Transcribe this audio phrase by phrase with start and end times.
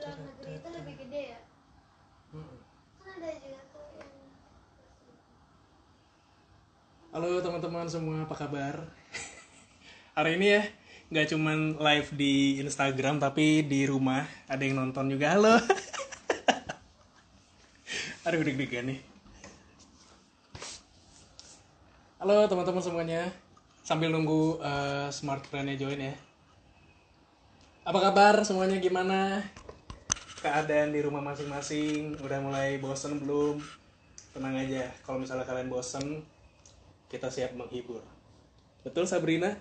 [0.00, 1.38] lebih gede ya
[3.10, 4.08] ada juga tuh yang
[7.10, 8.86] Halo teman-teman semua, apa kabar?
[10.14, 10.62] Hari ini ya,
[11.10, 15.34] nggak cuman live di Instagram tapi di rumah ada yang nonton juga.
[15.34, 15.58] Halo.
[18.30, 19.02] Aduh deg-degan nih.
[22.22, 23.26] Halo teman-teman semuanya.
[23.82, 26.14] Sambil nunggu uh, smart friendnya join ya.
[27.82, 29.42] Apa kabar semuanya gimana?
[30.40, 33.60] Keadaan di rumah masing-masing, udah mulai bosen belum?
[34.32, 36.24] Tenang aja, kalau misalnya kalian bosen,
[37.12, 38.00] kita siap menghibur.
[38.80, 39.52] Betul Sabrina?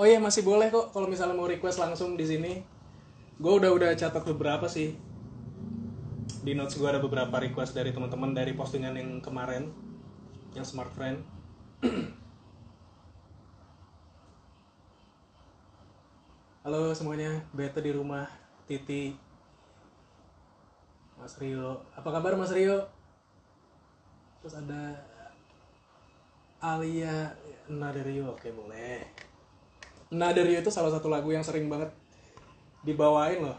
[0.00, 2.64] oh iya masih boleh kok kalau misalnya mau request langsung di sini.
[3.36, 4.96] Gue udah udah catat beberapa sih.
[6.40, 9.68] Di notes gue ada beberapa request dari teman-teman dari postingan yang kemarin,
[10.56, 11.20] yang smart friend.
[16.64, 18.24] Halo semuanya, Beta di rumah,
[18.64, 19.12] Titi,
[21.20, 21.84] Mas Rio.
[21.92, 22.88] Apa kabar Mas Rio?
[24.44, 24.92] terus ada
[26.60, 27.32] Alia
[27.64, 29.00] Naderio oke boleh
[30.12, 31.88] Naderio itu salah satu lagu yang sering banget
[32.84, 33.56] dibawain loh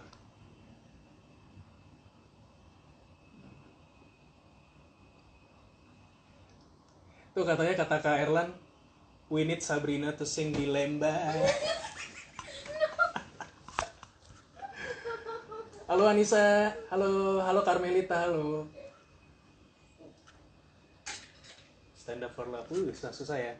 [7.34, 8.54] tuh katanya kata Kak Erlan
[9.34, 11.18] we need Sabrina to sing di Lemba
[15.86, 16.74] halo Anissa.
[16.90, 18.26] Halo halo Carmelita.
[18.26, 18.66] Halo.
[21.94, 22.66] Stand up for love.
[22.74, 23.54] Uh, susah susah ya.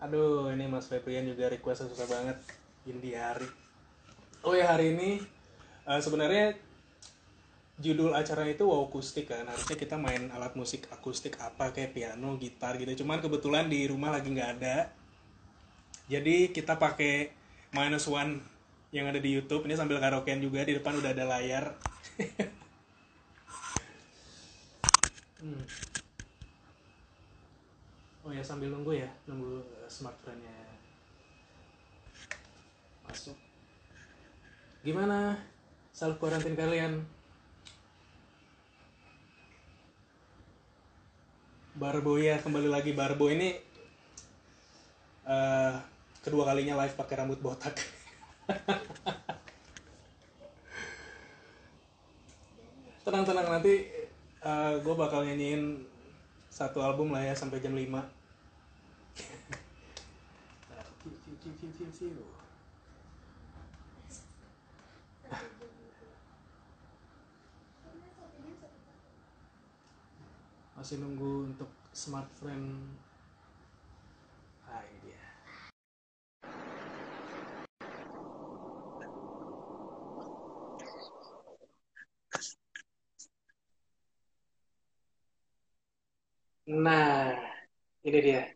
[0.00, 2.40] Aduh ini mas Febrian juga request susah banget.
[2.88, 3.44] Indi Hari.
[4.40, 5.20] Oh ya hari ini
[5.84, 6.56] uh, sebenarnya
[7.80, 9.44] judul acara itu wow akustik kan.
[9.44, 13.04] Harusnya kita main alat musik akustik apa kayak piano gitar gitu.
[13.04, 14.88] Cuman kebetulan di rumah lagi nggak ada.
[16.08, 17.36] Jadi kita pakai
[17.76, 18.40] minus one
[18.90, 21.64] yang ada di YouTube ini sambil karaokean juga di depan udah ada layar
[25.40, 25.64] hmm.
[28.20, 30.54] Oh ya sambil nunggu ya, nunggu eh, smartphone-nya
[33.10, 33.34] masuk.
[34.86, 35.34] Gimana
[35.90, 37.02] self quarantine kalian?
[41.74, 43.56] Barbo ya kembali lagi Barbo ini
[45.26, 45.74] uh,
[46.22, 47.74] kedua kalinya live pakai rambut botak.
[53.06, 53.74] Tenang-tenang nanti
[54.44, 55.86] uh, eh, gue bakal nyanyiin
[56.50, 58.20] satu album lah ya sampai jam 5
[70.80, 72.96] masih nunggu untuk smart friend
[74.64, 75.20] ah ini dia
[86.70, 87.34] nah
[88.06, 88.46] ini dia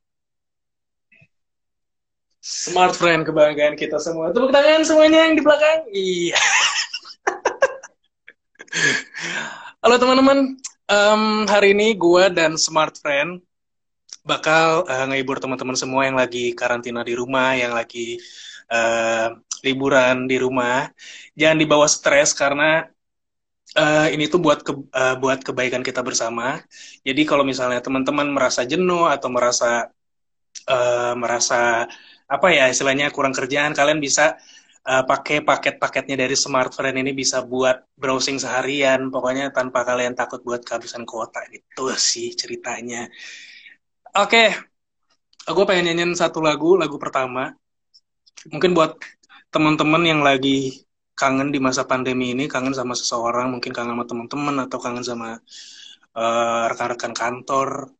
[2.45, 4.29] Smart friend kebanggaan kita semua.
[4.29, 5.89] Tepuk tangan semuanya yang di belakang.
[5.89, 6.37] Iya.
[9.81, 10.61] Halo teman-teman.
[10.85, 13.41] Um, hari ini gue dan Smart Friend
[14.29, 18.21] bakal uh, ngehibur teman-teman semua yang lagi karantina di rumah, yang lagi
[18.69, 19.33] uh,
[19.65, 20.93] liburan di rumah.
[21.33, 22.85] Jangan dibawa stres karena
[23.79, 26.63] uh, ini tuh buat ke, uh, buat kebaikan kita bersama.
[27.03, 29.91] Jadi kalau misalnya teman-teman merasa jenuh atau merasa
[30.69, 31.87] uh, merasa
[32.25, 34.41] apa ya istilahnya kurang kerjaan kalian bisa
[34.89, 40.65] uh, pakai paket-paketnya dari smartphone ini bisa buat browsing seharian pokoknya tanpa kalian takut buat
[40.65, 43.09] kehabisan kuota gitu sih ceritanya
[44.17, 44.49] oke okay.
[45.45, 47.53] aku pengen nyanyiin satu lagu lagu pertama
[48.49, 48.97] mungkin buat
[49.53, 50.84] teman-teman yang lagi
[51.15, 55.39] kangen di masa pandemi ini kangen sama seseorang mungkin kangen sama teman-teman atau kangen sama
[56.19, 57.91] uh, rekan-rekan kantor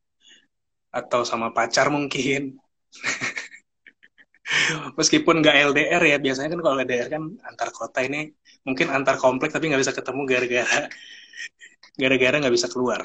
[0.91, 2.59] atau sama pacar mungkin.
[4.99, 8.29] Meskipun nggak LDR ya biasanya kan kalau LDR kan antar kota ini
[8.67, 10.81] mungkin antar komplek tapi nggak bisa ketemu gara-gara
[12.01, 13.03] gara-gara nggak bisa keluar.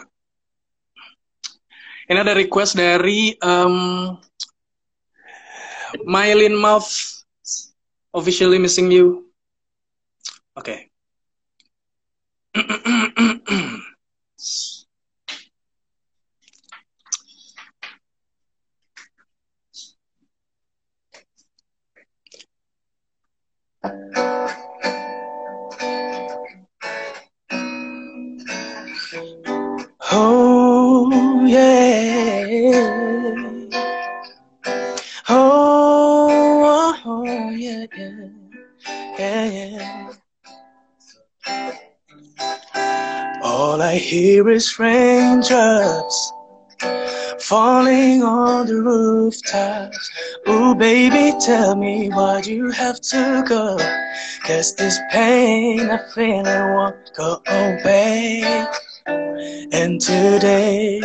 [2.10, 4.18] Ini ada request dari um,
[6.10, 7.22] Mylin Mouth
[8.18, 9.29] officially missing you
[10.60, 10.92] okay.
[44.00, 46.32] Here is raindrops
[47.40, 50.12] falling on the rooftops.
[50.48, 53.78] Oh, baby, tell me why you have to go.
[54.46, 58.66] Cause this pain I feel I won't go away.
[59.06, 61.02] And today,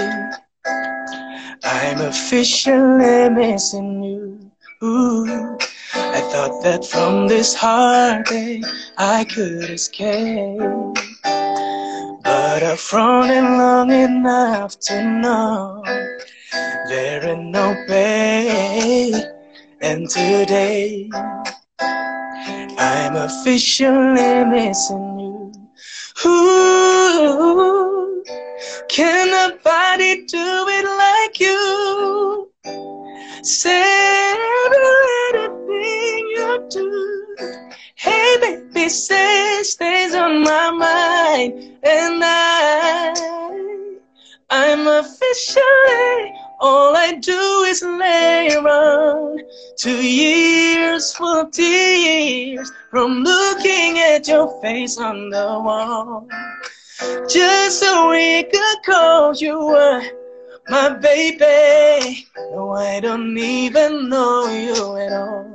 [1.65, 4.51] I'm officially missing you.
[4.87, 5.59] Ooh,
[5.95, 8.65] I thought that from this heartache
[8.97, 10.61] I could escape.
[12.25, 15.83] But I've frowned long enough to know
[16.89, 19.15] there ain't no pain.
[19.83, 21.11] And today,
[22.79, 25.53] I'm officially missing you.
[26.27, 28.25] Ooh,
[28.89, 32.51] can nobody do it like you?
[33.43, 33.83] Say
[34.65, 34.79] every
[35.35, 37.37] little thing you do.
[37.97, 43.15] Hey, baby, stays on my mind, and I,
[44.51, 49.43] I'm officially all I do is lay around.
[49.77, 56.27] Two years of tears from looking at your face on the wall.
[57.29, 60.03] Just so we could call you were
[60.69, 62.27] my baby.
[62.53, 65.54] No, I don't even know you at all.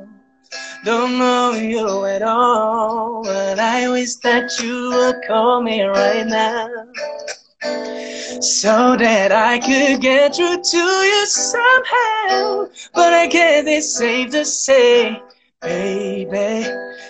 [0.86, 3.24] Don't know you at all.
[3.24, 6.70] But I wish that you would call me right now
[8.42, 12.68] so that I could get through to you somehow.
[12.94, 15.22] But I guess it's safe to say,
[15.62, 16.66] baby,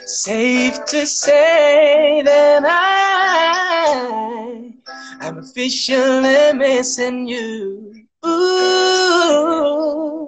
[0.05, 4.73] safe to say that I,
[5.21, 8.05] I'm officially missing you.
[8.25, 10.27] Ooh,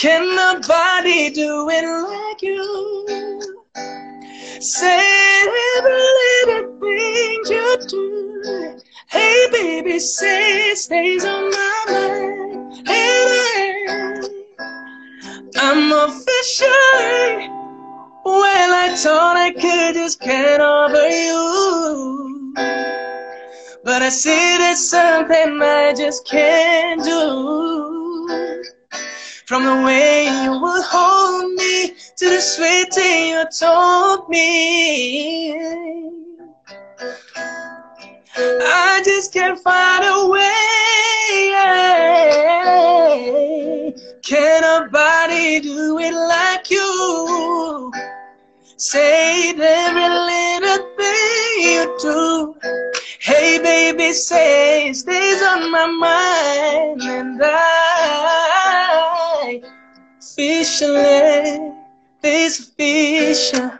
[0.00, 3.68] can nobody do it like you?
[4.58, 4.98] Say
[5.76, 8.80] every little thing you do.
[9.08, 12.88] Hey, baby, say it stays on my mind.
[12.88, 13.84] Hey,
[15.58, 17.50] I'm officially
[18.24, 18.72] well.
[18.84, 22.54] I thought I could just get over you,
[23.84, 27.89] but I see there's something I just can't do.
[29.50, 31.88] From the way you would hold me
[32.18, 35.50] to the sweet thing you told me.
[38.36, 40.46] I just can't find a way.
[44.22, 47.90] Can nobody do it like you?
[48.76, 52.54] Say every little thing you do.
[53.18, 58.39] Hey, baby, say it stays on my mind, and I
[60.40, 61.72] officially,
[62.22, 63.70] this official.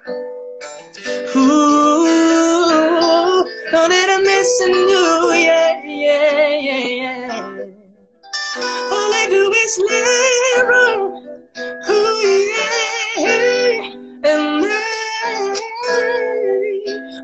[1.37, 2.05] Ooh,
[3.73, 7.65] know that I'm missing you, yeah, yeah, yeah, yeah.
[8.93, 11.11] All I do is lay around,
[11.89, 12.21] ooh,
[12.53, 13.25] yeah,
[14.31, 14.75] and I,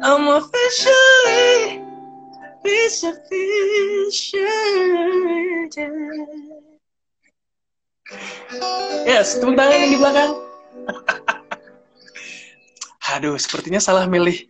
[0.02, 1.82] I'm officially,
[2.64, 3.36] this official.
[9.06, 10.32] Yes, tepuk tangan yang di belakang.
[13.16, 14.46] Aduh, sepertinya salah milih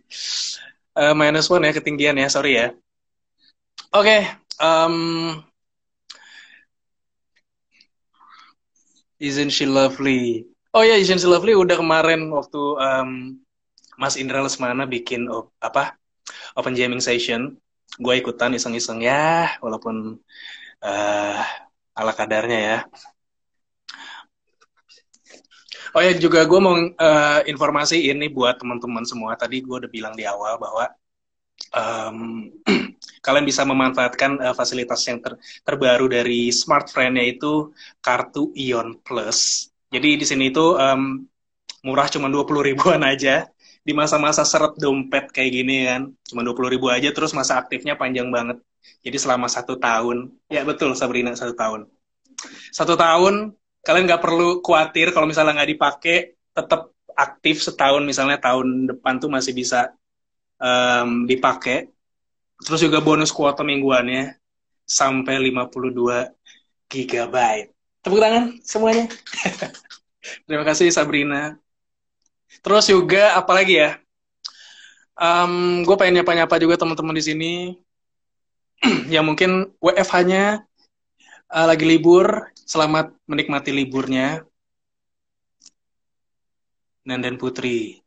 [0.97, 2.67] uh, minus one ya ketinggian ya, sorry ya.
[3.93, 4.21] Oke, okay,
[4.61, 4.95] um,
[9.17, 10.45] Isn't she lovely?
[10.77, 13.41] Oh ya, yeah, Isn't she lovely udah kemarin waktu um,
[13.97, 15.97] Mas Indra Lesmana bikin op, apa
[16.53, 17.57] open jamming session,
[17.97, 20.21] gue ikutan iseng-iseng ya, walaupun
[20.85, 21.41] uh,
[21.97, 22.77] ala kadarnya ya.
[25.95, 29.35] Oh ya juga gue mau uh, informasi ini buat teman-teman semua.
[29.39, 30.85] Tadi gue udah bilang di awal bahwa
[31.75, 32.49] um,
[33.25, 37.71] kalian bisa memanfaatkan uh, fasilitas yang ter terbaru dari Smart Friend yaitu
[38.03, 39.71] kartu Ion Plus.
[39.87, 41.23] Jadi di sini itu um,
[41.85, 43.47] murah cuma 20 ribuan aja
[43.87, 48.27] di masa-masa seret dompet kayak gini kan cuma 20 ribu aja terus masa aktifnya panjang
[48.27, 48.59] banget
[48.99, 51.87] jadi selama satu tahun ya betul Sabrina satu tahun
[52.75, 53.55] satu tahun
[53.87, 59.31] kalian nggak perlu khawatir kalau misalnya nggak dipakai tetap aktif setahun misalnya tahun depan tuh
[59.31, 59.95] masih bisa
[60.59, 61.87] um, dipakai.
[62.59, 64.35] Terus juga bonus kuota mingguannya
[64.83, 66.35] sampai 52
[66.91, 67.71] gigabyte.
[68.03, 69.07] Tepuk tangan semuanya.
[70.45, 71.55] Terima kasih Sabrina.
[72.59, 73.91] Terus juga apalagi ya?
[75.17, 77.53] Um, gue pengen nyapa-nyapa juga teman-teman di sini.
[79.13, 80.65] Yang mungkin WFH-nya
[81.49, 84.43] uh, lagi libur, selamat menikmati liburnya.
[87.07, 88.03] Nandan Putri,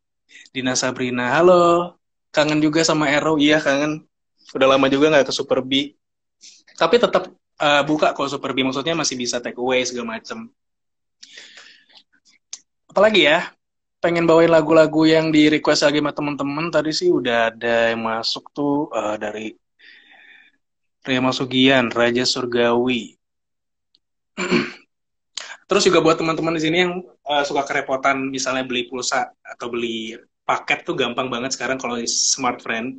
[0.52, 1.97] Dina Sabrina, halo,
[2.29, 4.05] kangen juga sama Ero, iya kangen.
[4.52, 5.97] Udah lama juga nggak ke Super B.
[6.76, 8.61] Tapi tetap uh, buka kok Super B.
[8.61, 10.52] Maksudnya masih bisa take away segala macem.
[12.93, 13.49] Apalagi ya?
[14.05, 16.69] Pengen bawain lagu-lagu yang di request lagi sama temen-temen.
[16.69, 19.57] Tadi sih udah ada yang masuk tuh uh, dari
[21.00, 23.20] Ria Masugian, Raja Surgawi.
[25.70, 26.99] Terus juga buat teman-teman di sini yang
[27.30, 32.59] uh, suka kerepotan misalnya beli pulsa atau beli paket tuh gampang banget sekarang kalau Smart
[32.59, 32.99] Friend.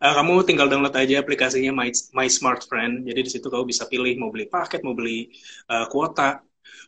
[0.00, 3.04] Uh, kamu tinggal download aja aplikasinya My, My Smart Friend.
[3.04, 5.28] Jadi di situ kamu bisa pilih mau beli paket, mau beli
[5.68, 6.40] uh, kuota,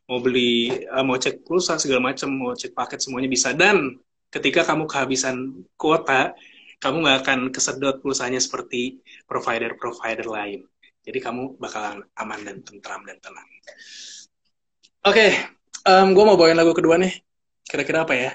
[0.08, 3.52] mau beli uh, mau cek pulsa segala macam, mau cek paket semuanya bisa.
[3.52, 4.00] Dan
[4.32, 6.32] ketika kamu kehabisan kuota,
[6.80, 10.64] kamu nggak akan kesedot pulsanya seperti provider-provider lain.
[11.04, 13.48] Jadi kamu bakalan aman dan tentram dan tenang.
[15.04, 15.30] Oke, okay,
[15.84, 17.12] um, gue mau bawain lagu kedua nih.
[17.68, 18.32] Kira-kira apa ya?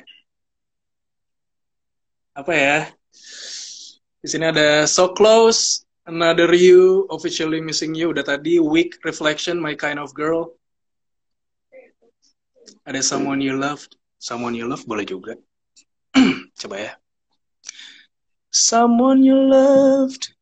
[2.37, 2.77] Apa ya?
[4.21, 8.13] Di sini ada So Close, Another You, Officially Missing You.
[8.13, 10.53] Udah tadi, Weak Reflection, My Kind of Girl.
[12.85, 13.97] Ada Someone You Loved.
[14.21, 15.37] Someone You Love boleh juga.
[16.59, 16.93] Coba ya.
[18.53, 20.38] Someone You Loved.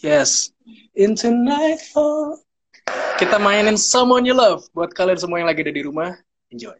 [0.00, 0.50] Yes.
[0.96, 2.40] Into Nightfall.
[2.40, 3.16] Oh.
[3.20, 6.16] Kita mainin Someone You Love buat kalian semua yang lagi ada di rumah.
[6.48, 6.72] Enjoy.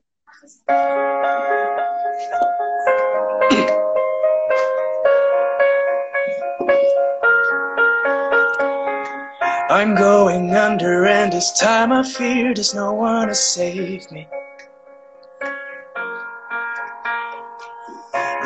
[9.70, 14.24] I'm going under and this time I fear there's no one to save me.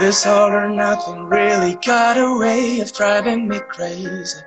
[0.02, 4.42] This all or nothing really got a way of driving me crazy.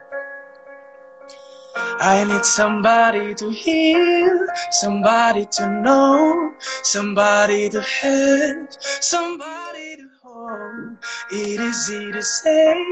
[1.99, 8.69] I need somebody to hear, somebody to know, somebody to help,
[9.01, 10.97] somebody to hold.
[11.31, 12.85] It is easy to say,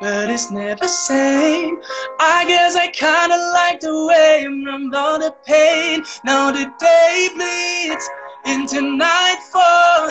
[0.00, 1.78] but it's never same.
[2.20, 6.04] I guess I kinda like the way I'm numbed on the pain.
[6.24, 8.08] Now the day bleeds
[8.46, 10.10] into nightfall.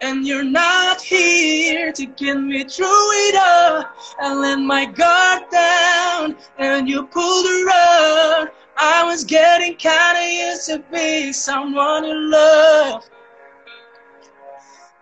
[0.00, 3.84] And you're not here to get me through it all.
[4.20, 8.48] I let my guard down and you pulled the rug.
[8.76, 13.08] I was getting kinda used to be someone you love.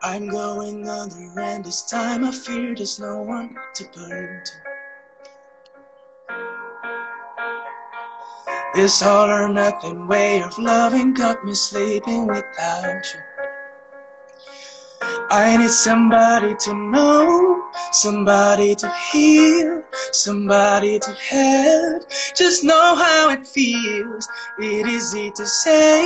[0.03, 4.53] I'm going under and this time I fear there's no one to burn to.
[8.75, 13.36] This all or nothing way of loving got me sleeping without you.
[15.31, 22.03] I need somebody to know, somebody to hear, somebody to help.
[22.37, 24.29] Just know how it feels.
[24.59, 26.03] It is easy to say,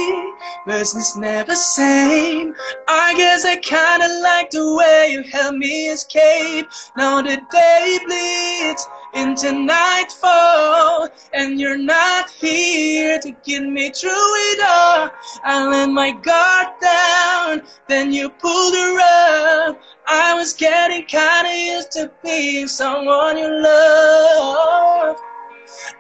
[0.67, 2.55] but it's never same.
[2.89, 6.69] I guess I kinda like the way you help me escape.
[6.97, 14.61] Now the day bleeds into nightfall, and you're not here to get me through it
[14.61, 15.11] all.
[15.45, 19.77] I let my guard down, then you pulled the rug.
[20.07, 25.17] I was getting kinda used to being someone you love.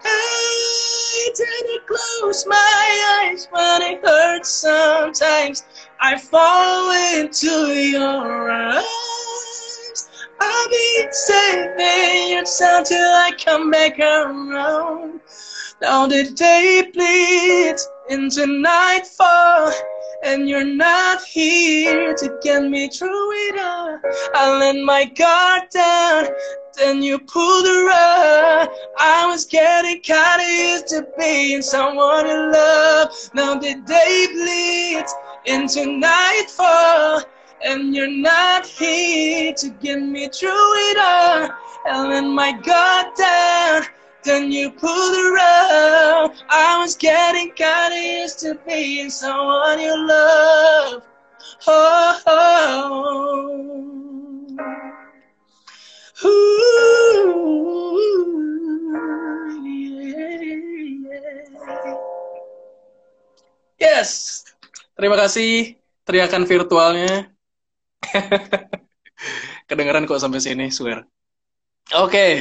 [0.04, 5.64] I didn't close my eyes, but it hurts sometimes.
[6.00, 9.19] I fall into your eyes.
[10.40, 15.20] I'll be saving your time till I come back around.
[15.82, 19.72] Now the day bleeds into nightfall,
[20.22, 23.98] and you're not here to get me through it all.
[24.34, 26.28] I let my guard down,
[26.76, 28.68] then you pulled the rug.
[28.98, 33.08] I was getting kinda used to being someone you love.
[33.32, 35.14] Now the day bleeds
[35.46, 37.22] into nightfall.
[37.62, 41.48] And you're not here to get me through it all.
[42.08, 42.52] Let my
[43.16, 43.82] down,
[44.24, 46.32] then you pulled rug.
[46.48, 47.52] I was getting
[47.92, 51.02] used to being someone you love.
[51.66, 53.80] Oh, oh.
[56.20, 56.28] Ooh,
[59.64, 60.20] yeah.
[63.80, 64.44] Yes,
[64.96, 67.39] terima kasih teriakan virtualnya.
[69.68, 71.06] Kedengeran kok sampai sini, swear.
[71.94, 72.32] Oke, okay.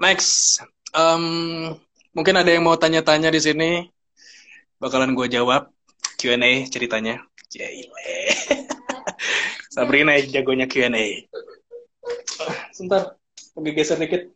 [0.00, 0.60] next.
[0.92, 1.76] Um,
[2.12, 3.70] mungkin ada yang mau tanya-tanya di sini.
[4.76, 5.72] Bakalan gue jawab
[6.20, 7.22] Q&A ceritanya.
[7.52, 7.84] Jile.
[9.74, 11.28] Sabrina jagonya Q&A.
[12.72, 13.16] Sebentar,
[13.56, 14.32] lagi geser dikit.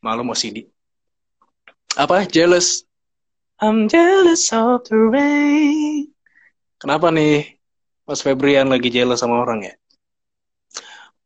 [0.00, 0.68] Malu mau CD.
[1.96, 2.28] Apa?
[2.28, 2.84] Jealous.
[3.60, 6.15] I'm jealous of the rain.
[6.76, 7.56] Kenapa nih
[8.04, 9.74] Mas Febrian lagi jealous sama orang ya?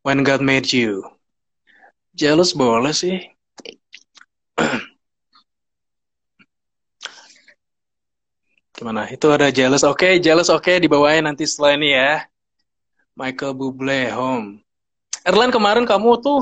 [0.07, 1.03] When God Made You.
[2.15, 3.19] Jealous boleh sih.
[8.79, 9.11] Gimana?
[9.11, 9.83] Itu ada Jealous.
[9.85, 12.25] Oke, okay, Jealous oke okay, dibawain nanti setelah ini ya.
[13.19, 14.63] Michael Bublé Home.
[15.27, 16.41] Erlan kemarin kamu tuh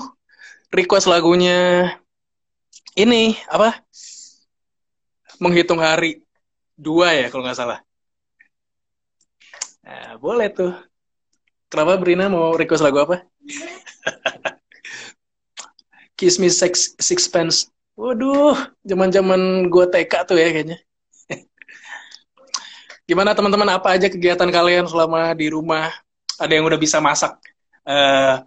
[0.70, 1.90] request lagunya
[2.94, 3.82] ini apa?
[5.42, 6.22] Menghitung hari
[6.78, 7.87] dua ya kalau nggak salah.
[9.88, 10.76] Nah, boleh tuh.
[11.72, 13.24] Kenapa Brina mau request lagu apa?
[16.20, 17.72] Kiss Me Six Sixpence.
[17.96, 20.76] Waduh, zaman-zaman gue TK tuh ya kayaknya.
[23.08, 25.88] Gimana teman-teman apa aja kegiatan kalian selama di rumah?
[26.36, 27.40] Ada yang udah bisa masak
[27.88, 28.44] menu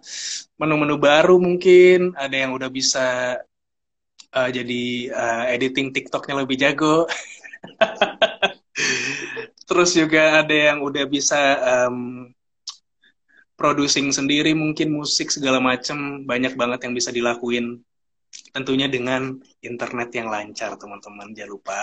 [0.54, 3.34] menu-menu baru mungkin, ada yang udah bisa
[4.30, 7.10] uh, jadi uh, editing TikToknya lebih jago.
[9.72, 11.40] Terus juga ada yang udah bisa
[11.88, 12.28] um,
[13.56, 17.80] producing sendiri mungkin musik segala macem banyak banget yang bisa dilakuin
[18.52, 21.80] tentunya dengan internet yang lancar teman-teman jangan lupa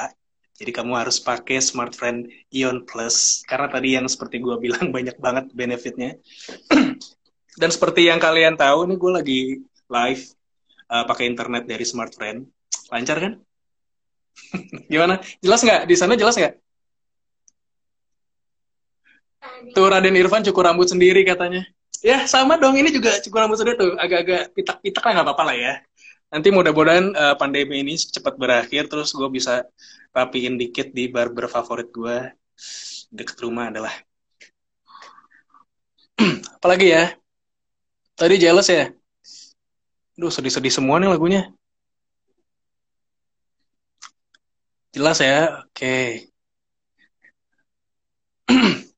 [0.60, 5.56] jadi kamu harus pakai smartphone Ion Plus karena tadi yang seperti gue bilang banyak banget
[5.56, 6.20] benefitnya.
[7.60, 9.42] Dan seperti yang kalian tahu ini gue lagi
[9.88, 10.24] live
[10.92, 12.44] uh, pakai internet dari smartphone.
[12.92, 13.34] Lancar kan?
[14.92, 15.24] Gimana?
[15.40, 15.88] Jelas nggak?
[15.88, 16.60] Di sana jelas nggak?
[19.76, 21.66] Tuh Raden Irfan cukur rambut sendiri katanya.
[22.00, 22.80] Ya sama dong.
[22.80, 23.92] Ini juga cukur rambut sendiri tuh.
[24.00, 25.74] Agak-agak pitak-pitak lah nggak apa-apa lah ya.
[26.30, 29.66] Nanti mudah-mudahan uh, pandemi ini cepat berakhir terus gue bisa
[30.14, 32.32] rapiin dikit di barber favorit gue
[33.10, 33.94] deket rumah adalah.
[36.62, 37.18] Apalagi ya?
[38.14, 38.94] Tadi jealous ya?
[40.20, 41.50] Duh sedih-sedih semua nih lagunya.
[44.94, 45.64] Jelas ya?
[45.66, 46.30] Oke.
[48.50, 48.86] okay.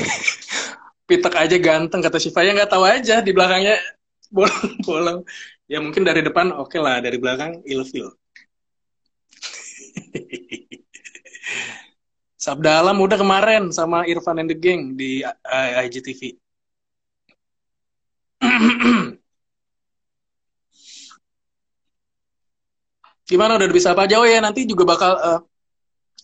[1.08, 3.76] Pitak aja ganteng kata Siva ya nggak tahu aja di belakangnya
[4.32, 5.20] bolong-bolong
[5.72, 7.04] ya mungkin dari depan oke okay lah.
[7.04, 8.08] Dari belakang ilfil.
[12.42, 15.22] Sabda Alam udah kemarin sama Irfan and the Gang di
[15.78, 16.34] IGTV.
[23.30, 25.40] Gimana udah bisa apa jauh ya nanti juga bakal uh, eh,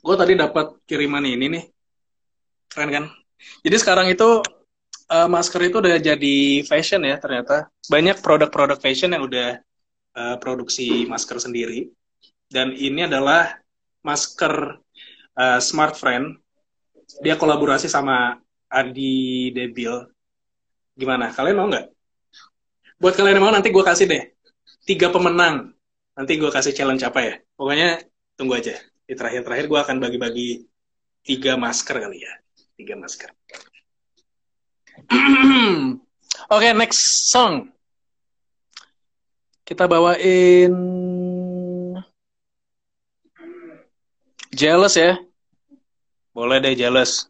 [0.02, 1.70] gue tadi dapat kiriman ini nih.
[2.66, 3.04] Keren kan
[3.62, 4.42] jadi sekarang itu
[5.10, 9.58] uh, masker itu udah jadi fashion ya ternyata banyak produk-produk fashion yang udah
[10.18, 11.90] uh, produksi masker sendiri
[12.48, 13.60] dan ini adalah
[14.00, 14.80] masker
[15.36, 16.32] uh, Smart Friend.
[17.20, 18.36] Dia kolaborasi sama
[18.68, 19.92] Adi Debil.
[20.96, 21.32] Gimana?
[21.32, 21.86] Kalian mau nggak?
[22.98, 24.22] Buat kalian yang mau nanti gue kasih deh
[24.88, 25.76] tiga pemenang.
[26.18, 27.34] Nanti gue kasih challenge apa ya?
[27.54, 28.02] Pokoknya
[28.34, 28.74] tunggu aja.
[29.06, 30.48] Di terakhir-terakhir gue akan bagi-bagi
[31.22, 32.32] tiga masker kali ya.
[32.78, 33.34] Tiga masker.
[35.10, 35.98] Oke,
[36.46, 37.74] okay, next song.
[39.66, 40.72] Kita bawain
[44.54, 45.18] Jealous ya?
[46.32, 47.26] Boleh deh jealous.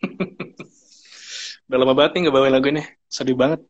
[1.66, 2.84] Udah lama banget nih gak bawain lagu ini.
[3.08, 3.64] Sedih banget.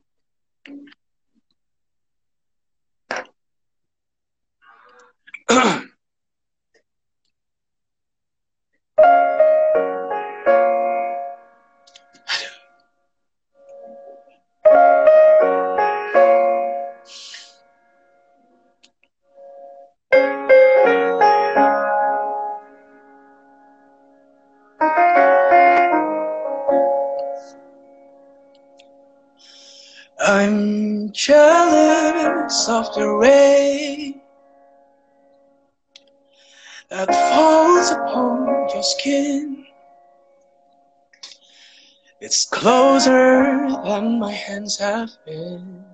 [44.35, 45.85] Hands have been.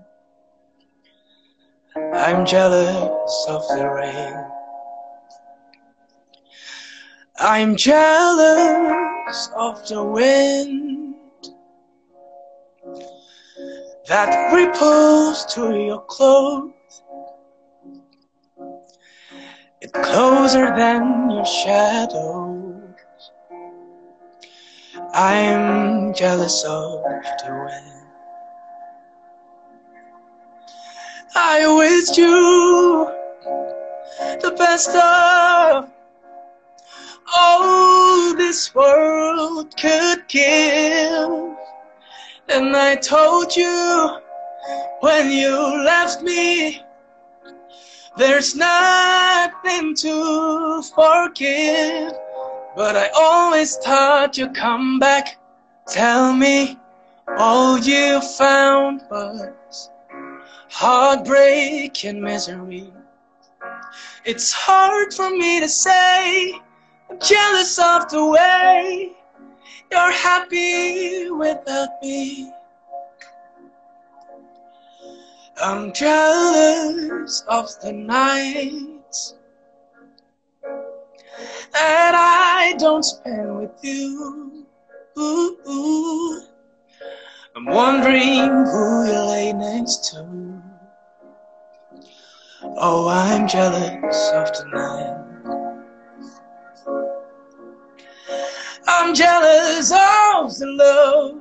[1.97, 4.47] I'm jealous of the rain.
[7.39, 11.15] I'm jealous of the wind
[14.09, 16.73] that ripples to your clothes.
[19.81, 22.81] It's closer than your shadows.
[25.15, 27.90] I'm jealous of the wind.
[31.35, 33.11] I wish you
[34.43, 35.91] the best of
[37.37, 41.57] all this world could give.
[42.49, 44.19] And I told you
[45.01, 46.83] when you left me,
[48.17, 52.13] there's nothing to forgive.
[52.77, 55.41] But I always thought you'd come back
[55.91, 56.79] Tell me
[57.37, 59.60] all you found was
[60.71, 62.93] heartbreak and misery.
[64.25, 66.53] It's hard for me to say,
[67.11, 69.13] I'm jealous of the way
[69.91, 72.53] you're happy without me.
[75.63, 79.35] I'm jealous of the nights
[81.73, 84.67] that I don't spend with you.
[85.19, 86.43] Ooh, ooh.
[87.57, 90.60] I'm wondering who you lay next to.
[92.63, 95.17] Oh, I'm jealous of tonight.
[98.87, 101.37] I'm jealous of the love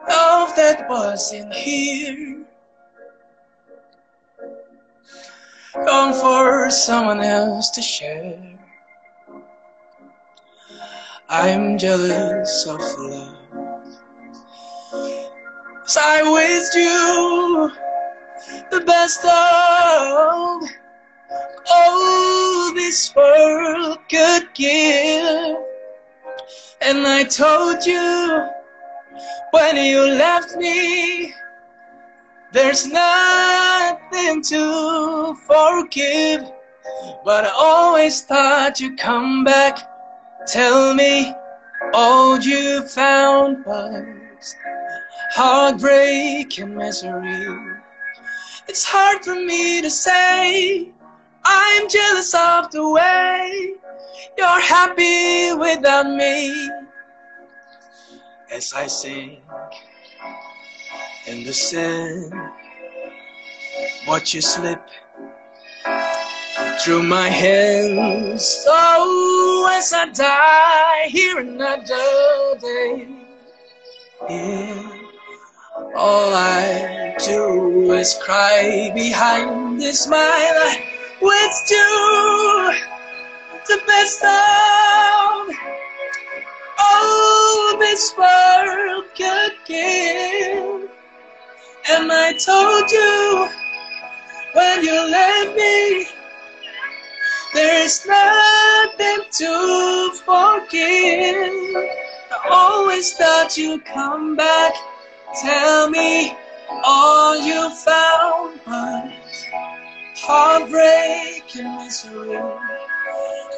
[0.00, 2.44] of that wasn't here.
[5.74, 8.58] Gone for someone else to share.
[11.30, 13.36] I'm jealous of love.
[15.96, 17.91] I with you
[18.70, 20.62] the best of
[21.70, 25.56] all this world could give.
[26.80, 28.48] And I told you
[29.52, 31.34] when you left me,
[32.52, 36.50] there's nothing to forgive.
[37.24, 39.78] But I always thought you'd come back,
[40.46, 41.32] tell me
[41.94, 44.56] all you found was
[45.34, 47.71] heartbreak and misery.
[48.68, 50.88] It's hard for me to say,
[51.44, 53.74] I'm jealous of the way
[54.38, 56.70] you're happy without me
[58.52, 59.40] as I sink
[61.26, 62.32] in the sand.
[64.06, 64.82] Watch you slip
[66.84, 68.64] through my hands.
[68.68, 73.08] Oh, as I die here another day.
[74.28, 74.98] Yeah.
[75.96, 80.76] All I do is cry behind this smile.
[81.20, 82.74] With you
[83.68, 85.54] the best of
[86.78, 90.90] all this world could give.
[91.90, 93.48] And I told you
[94.54, 96.06] when you left me,
[97.54, 101.52] there's nothing to forgive.
[102.32, 104.74] I always thought you'd come back,
[105.40, 106.36] tell me
[106.84, 109.46] all you found was
[110.16, 112.38] heartbreak and misery.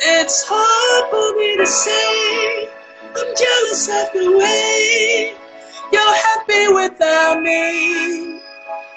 [0.00, 2.68] It's hard for me to say.
[3.16, 5.34] I'm jealous of the way
[5.92, 8.40] you're happy without me.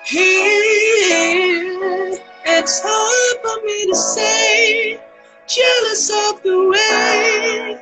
[0.06, 4.99] Here, it's hard for me to say,
[5.47, 7.80] jealous of the way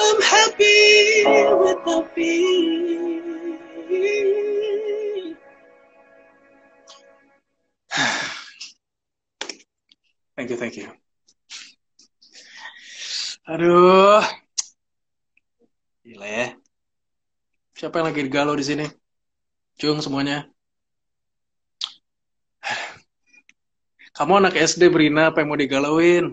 [0.00, 1.24] I'm happy
[1.64, 3.18] without me.
[10.40, 10.88] Thank you, thank you.
[13.44, 14.24] Aduh,
[16.00, 16.56] Gila ya.
[17.76, 18.88] Siapa yang lagi galau di sini?
[19.76, 20.48] Cung semuanya.
[24.16, 26.32] Kamu anak SD Brina, apa yang mau digalauin?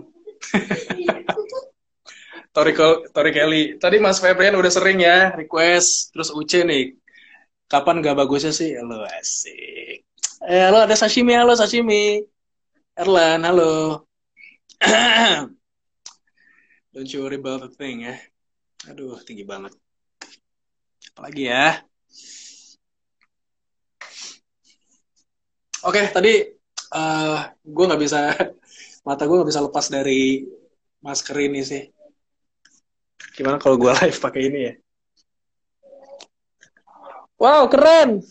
[2.56, 2.72] Tori,
[3.12, 3.76] Tori Kelly.
[3.76, 6.16] Tadi Mas Febrian udah sering ya request.
[6.16, 6.96] Terus Uce nih.
[7.68, 8.72] Kapan gak bagusnya sih?
[8.72, 10.00] Halo asik.
[10.48, 12.24] Eh, halo ada sashimi, halo sashimi.
[12.98, 14.02] Erlan, halo.
[16.90, 18.18] Don't you worry about the thing ya.
[18.90, 19.70] Aduh, tinggi banget.
[21.14, 21.78] Apalagi ya?
[25.86, 26.42] Oke, tadi
[26.90, 28.34] uh, eh, gue nggak bisa,
[29.06, 30.42] mata gue nggak bisa lepas dari
[30.98, 31.86] masker ini sih.
[33.38, 34.74] Gimana kalau gue live pakai ini ya?
[37.38, 38.26] Wow, keren!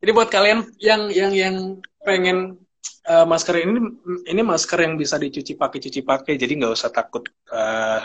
[0.00, 1.54] Jadi buat kalian yang yang yang
[2.00, 2.56] pengen
[3.04, 3.76] uh, masker ini
[4.24, 8.00] ini masker yang bisa dicuci pakai cuci pakai jadi nggak usah takut uh,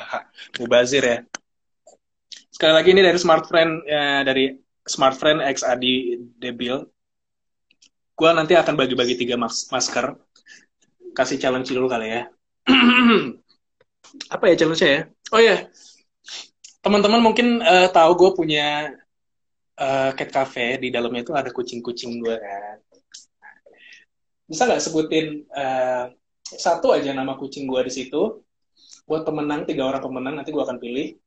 [0.59, 1.17] mubazir ya.
[2.51, 6.83] Sekali lagi ini dari smart friend ya, dari smart friend X Adi Debil.
[8.15, 10.19] Gue nanti akan bagi-bagi tiga mas masker.
[11.15, 12.27] Kasih challenge dulu kali ya.
[14.35, 15.07] Apa ya challenge ya?
[15.31, 15.59] Oh ya yeah.
[16.85, 18.93] teman-teman mungkin uh, tahu gue punya
[19.79, 22.77] uh, cat cafe di dalamnya itu ada kucing-kucing gue kan
[24.45, 26.13] bisa nggak sebutin uh,
[26.45, 28.45] satu aja nama kucing gue di situ
[29.09, 31.17] buat pemenang tiga orang pemenang nanti gue akan pilih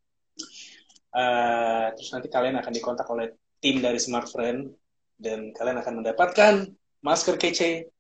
[1.15, 4.71] uh, terus nanti kalian akan dikontak oleh tim dari Smart Friend
[5.19, 6.55] dan kalian akan mendapatkan
[7.03, 7.91] masker kece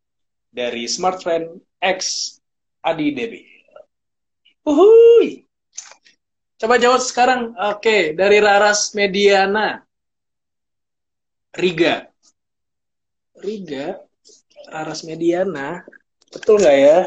[0.54, 2.34] dari Smart Friend X
[2.82, 3.42] Adi Debi.
[4.62, 5.42] Uhuy.
[6.58, 7.54] Coba jawab sekarang.
[7.74, 9.87] Oke, dari Raras Mediana.
[11.56, 12.08] Riga.
[13.40, 13.96] Riga.
[14.68, 15.80] Raras Mediana.
[16.28, 16.98] Betul nggak ya?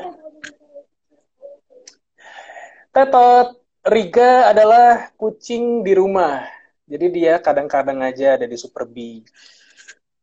[2.90, 3.62] Tetot.
[3.82, 6.46] Riga adalah kucing di rumah.
[6.86, 9.26] Jadi dia kadang-kadang aja ada di Super B.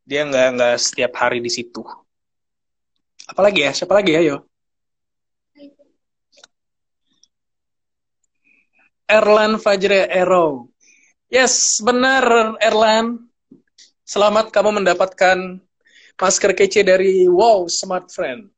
[0.06, 1.82] Dia nggak nggak setiap hari di situ.
[3.28, 3.76] Apalagi ya?
[3.76, 4.36] Siapa lagi ya, yo?
[9.08, 10.72] Erlan Fajre Ero.
[11.28, 13.27] Yes, benar Erlan.
[14.08, 15.60] Selamat kamu mendapatkan
[16.16, 18.48] masker kece dari Wow Smart Friend.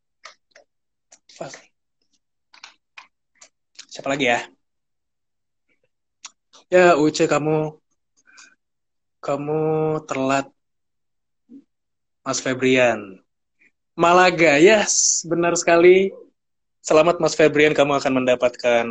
[3.91, 4.47] Siapa lagi ya?
[6.71, 7.83] Ya, Uce kamu
[9.19, 9.63] kamu
[10.07, 10.47] telat.
[12.23, 13.19] Mas Febrian.
[13.99, 16.15] Malaga, yes, benar sekali.
[16.79, 18.87] Selamat Mas Febrian, kamu akan mendapatkan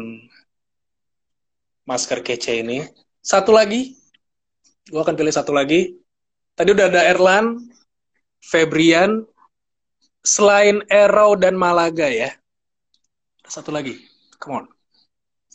[1.88, 2.84] masker kece ini.
[3.24, 3.95] Satu lagi,
[4.91, 5.95] gue akan pilih satu lagi.
[6.60, 7.56] Tadi udah ada Erlan,
[8.43, 9.24] Febrian,
[10.19, 12.36] selain Erau dan Malaga ya.
[13.48, 13.95] Satu lagi,
[14.43, 14.65] come on.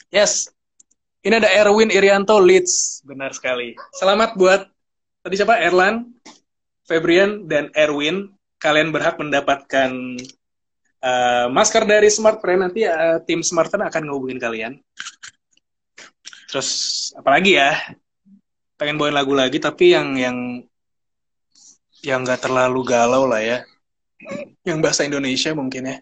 [0.08, 0.48] Yes,
[1.20, 3.76] ini ada Erwin Irianto Leeds, benar sekali.
[4.00, 4.64] Selamat buat
[5.20, 5.60] tadi siapa?
[5.60, 6.08] Erlan,
[6.88, 8.32] Febrian, dan Erwin.
[8.56, 9.92] Kalian berhak mendapatkan
[11.04, 12.64] uh, masker dari Smart Friend.
[12.64, 14.80] Nanti uh, tim Smart Friend akan ngehubungin kalian.
[16.48, 16.68] Terus
[17.12, 17.76] apalagi ya?
[18.80, 20.64] Pengen bawain lagu lagi tapi yang yang
[22.04, 23.58] yang nggak terlalu galau lah ya.
[24.68, 25.96] Yang bahasa Indonesia mungkin ya.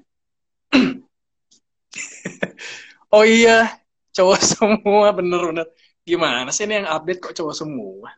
[3.14, 3.78] oh iya,
[4.16, 5.66] cowok semua bener-bener.
[6.02, 8.10] Gimana sih ini yang update kok cowok semua?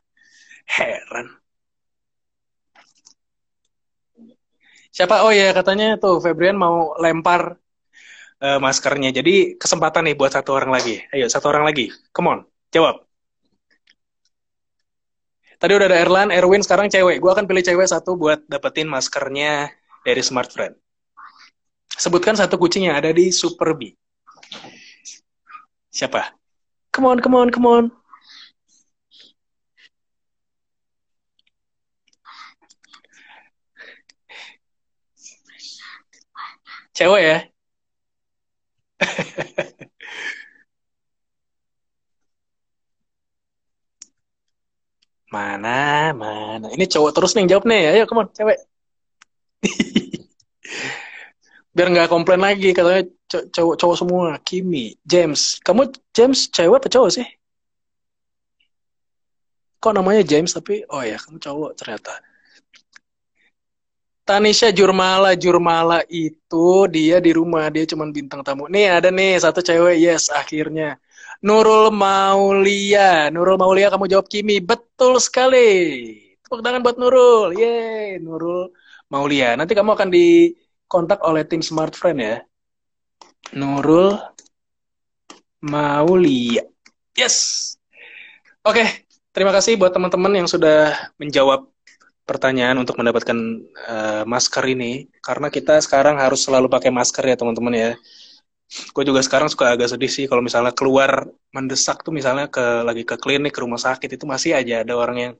[0.65, 1.29] Heran.
[4.95, 5.15] Siapa?
[5.27, 7.59] Oh ya katanya tuh Febrian mau lempar
[8.45, 9.09] uh, maskernya.
[9.19, 10.93] Jadi kesempatan nih buat satu orang lagi.
[11.13, 11.83] Ayo satu orang lagi.
[12.15, 12.39] Come on,
[12.75, 12.95] jawab.
[15.65, 17.25] Tadi udah ada Erlan, Erwin, sekarang cewek.
[17.25, 19.73] Gue akan pilih cewek satu buat dapetin maskernya
[20.05, 20.77] dari Smart Friend.
[21.89, 23.89] Sebutkan satu kucing yang ada di Super B.
[25.89, 26.37] Siapa?
[26.93, 27.89] Come on, come on, come on.
[36.93, 37.39] Cewek ya?
[45.37, 45.71] mana,
[46.23, 46.67] mana.
[46.75, 47.83] Ini cowok terus nih yang jawab nih.
[47.93, 48.59] Ayo, come on, cewek.
[51.75, 53.03] Biar nggak komplain lagi katanya
[53.55, 54.29] cowok cowok semua.
[54.47, 55.59] Kimi, James.
[55.67, 55.83] Kamu
[56.17, 57.27] James cewek apa cowok sih?
[59.83, 62.15] Kok namanya James tapi oh ya, kamu cowok ternyata.
[64.25, 68.73] Tanisha Jurmala Jurmala itu dia di rumah dia cuman bintang tamu.
[68.73, 70.97] Nih ada nih satu cewek yes akhirnya.
[71.45, 75.69] Nurul Maulia, Nurul Maulia kamu jawab Kimi betul sekali.
[76.41, 78.73] Tepuk tangan buat Nurul, ye Nurul
[79.13, 79.53] Maulia.
[79.53, 82.41] Nanti kamu akan dikontak oleh tim Smart Friend ya.
[83.53, 84.17] Nurul
[85.61, 86.65] Maulia,
[87.13, 87.77] yes.
[88.65, 89.05] Oke,
[89.37, 91.69] terima kasih buat teman-teman yang sudah menjawab
[92.25, 93.37] pertanyaan untuk mendapatkan
[93.85, 97.91] uh, masker ini karena kita sekarang harus selalu pakai masker ya teman-teman ya.
[98.95, 103.03] Gue juga sekarang suka agak sedih sih kalau misalnya keluar mendesak tuh misalnya ke lagi
[103.07, 105.33] ke klinik ke rumah sakit itu masih aja ada orang yang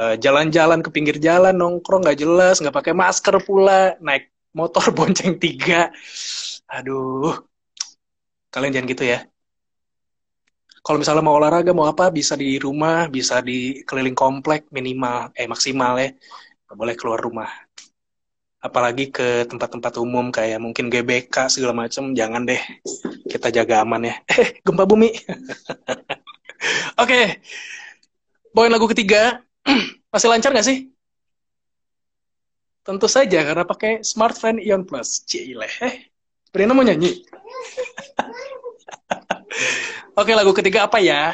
[0.00, 5.38] eh, jalan-jalan ke pinggir jalan nongkrong nggak jelas nggak pakai masker pula naik motor bonceng
[5.42, 5.90] tiga.
[6.70, 7.34] Aduh,
[8.54, 9.18] kalian jangan gitu ya
[10.84, 15.46] kalau misalnya mau olahraga mau apa bisa di rumah bisa di keliling komplek minimal eh
[15.52, 16.08] maksimal ya
[16.66, 17.48] nggak boleh keluar rumah
[18.60, 22.60] apalagi ke tempat-tempat umum kayak mungkin GBK segala macam jangan deh.
[23.24, 24.14] Kita jaga aman ya.
[24.28, 25.08] Eh gempa bumi.
[27.00, 27.00] Oke.
[27.00, 27.24] Okay.
[28.50, 29.40] bawain lagu ketiga
[30.12, 30.92] masih lancar nggak sih?
[32.84, 35.24] Tentu saja karena pakai Smart Friend Ion Plus.
[35.24, 36.12] Cile eh
[36.52, 37.16] Brina mau nyanyi?
[40.20, 41.32] Oke, lagu ketiga apa ya?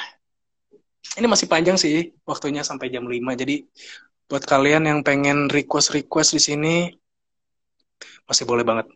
[1.17, 3.41] Ini masih panjang sih waktunya sampai jam 5.
[3.41, 3.65] Jadi
[4.29, 6.77] buat kalian yang pengen request-request di sini
[8.29, 8.87] masih boleh banget.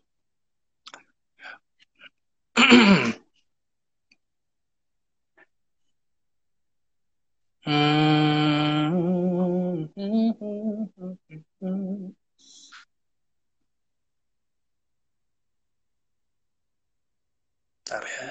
[17.90, 18.26] Bentar ya.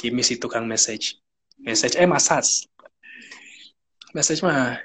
[0.00, 1.20] Kimi si tukang message.
[1.60, 2.64] Message eh masas.
[4.16, 4.80] Message mah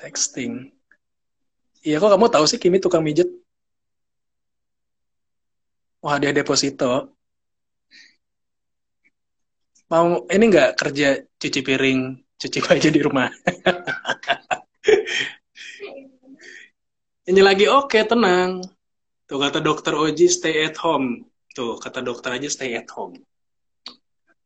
[0.00, 0.79] texting.
[1.80, 3.28] Iya kok kamu tahu sih Kimi tukang mijet?
[6.04, 7.12] Wah, dia deposito.
[9.90, 12.00] Mau ini nggak kerja cuci piring,
[12.40, 13.28] cuci baju di rumah?
[17.30, 18.64] ini lagi oke, okay, tenang.
[19.28, 21.28] Tuh kata dokter Oji stay at home.
[21.54, 23.14] Tuh kata dokter aja stay at home.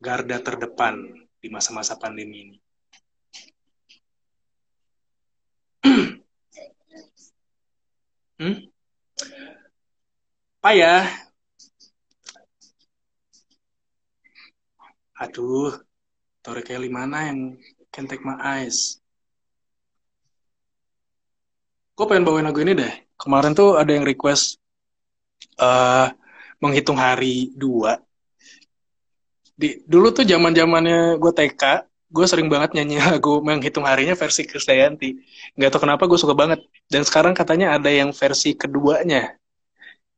[0.01, 1.01] Garda terdepan
[1.41, 2.59] di masa-masa pandemi ini.
[8.41, 8.57] hmm?
[10.65, 11.05] Payah.
[15.21, 15.77] Aduh,
[16.43, 17.55] Tori Kelly mana yang
[17.95, 18.99] can take my eyes?
[21.95, 22.95] Gue pengen bawain lagu ini deh.
[23.15, 24.59] Kemarin tuh ada yang request
[25.63, 26.11] uh,
[26.59, 28.03] menghitung hari dua.
[29.55, 31.63] Di, dulu tuh zaman zamannya gue TK,
[32.11, 35.09] gue sering banget nyanyi lagu menghitung harinya versi Krisdayanti.
[35.57, 36.61] Gak tau kenapa gue suka banget.
[36.91, 39.37] Dan sekarang katanya ada yang versi keduanya.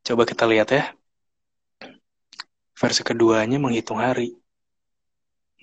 [0.06, 0.90] Coba kita lihat ya.
[2.76, 4.36] Versi keduanya menghitung hari.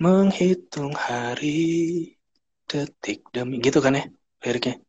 [0.02, 2.18] Menghitung hari,
[2.66, 4.04] detik demi gitu kan ya
[4.44, 4.82] liriknya.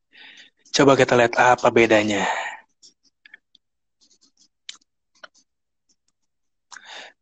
[0.75, 2.27] Coba kita lihat apa bedanya.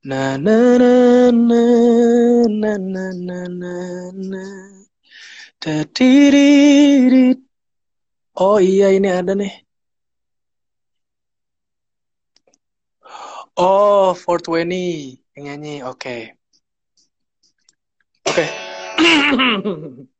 [0.04, 1.62] Na na na na
[2.50, 2.74] na
[3.14, 3.70] na na
[4.12, 4.42] na
[5.62, 7.38] Tadiri.
[8.34, 9.54] Oh iya ini ada nih.
[13.54, 15.86] Oh, 420 yang nyanyi.
[15.86, 15.94] Oke.
[15.94, 16.22] Okay.
[18.26, 18.42] Oke.
[18.42, 20.08] Okay.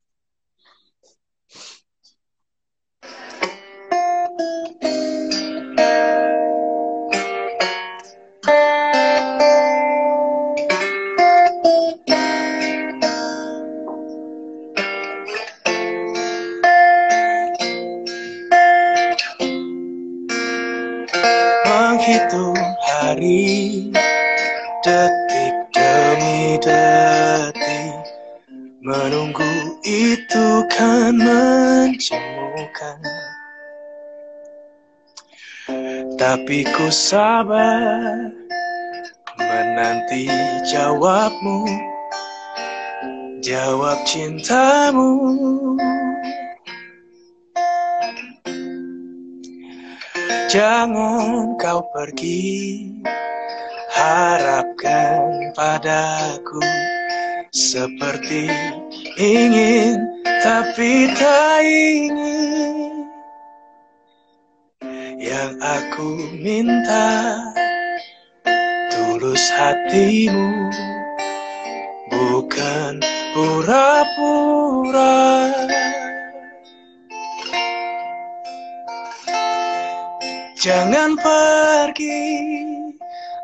[22.03, 23.87] menghitung hari
[24.83, 28.03] Detik demi detik.
[28.83, 32.99] Menunggu itu kan menjemukan.
[36.19, 38.35] Tapi ku sabar
[39.39, 40.27] Menanti
[40.67, 41.71] jawabmu.
[43.47, 45.23] Jawab cintamu.
[50.53, 52.85] Jangan kau pergi.
[53.89, 56.61] Harapkan padaku
[57.49, 58.53] Seperti
[59.17, 59.97] ingin
[60.45, 63.09] tapi tak ingin.
[65.17, 67.33] Yang aku minta
[68.93, 70.69] tulus hatimu.
[72.13, 73.01] Bukan
[73.33, 75.17] pura-pura
[80.63, 82.39] jangan pergi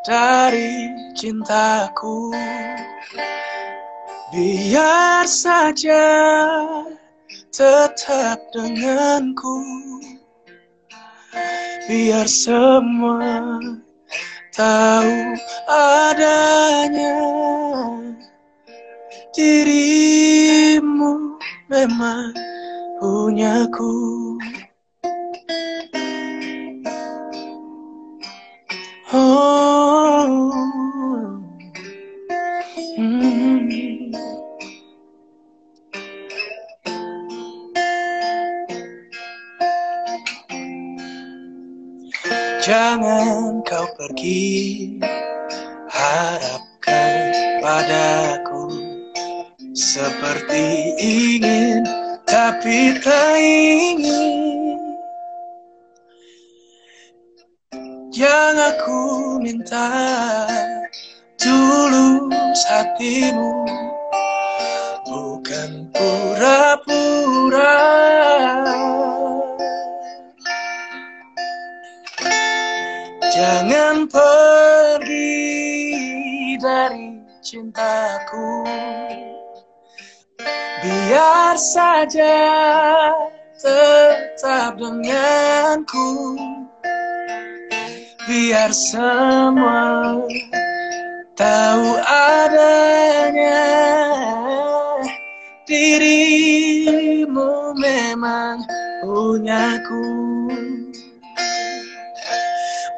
[0.06, 0.86] dari
[1.18, 2.30] cintaku.
[4.30, 6.06] Biar saja
[7.50, 9.58] tetap denganku.
[11.90, 13.58] Biar semua
[14.54, 15.16] tahu
[15.66, 17.18] adanya
[19.34, 21.12] dirimu
[21.66, 22.30] memang
[23.02, 23.96] punyaku
[29.12, 29.88] oh.
[42.68, 45.00] Jangan kau pergi
[45.88, 47.32] Harapkan
[47.64, 48.68] padaku.
[49.72, 51.80] Seperti ingin
[52.28, 54.77] Tapi tak ingin
[58.18, 59.86] Yang aku minta
[61.38, 63.62] Tulus hatimu
[65.06, 67.78] Bukan pura-pura.
[73.30, 75.38] Jangan pergi
[76.58, 78.66] dari cintaku
[80.82, 82.42] Biar saja
[83.54, 86.34] tetap denganku
[88.28, 90.20] Biar semua
[91.32, 93.64] tahu adanya
[95.64, 98.68] Dirimu memang
[99.00, 100.04] punyaku.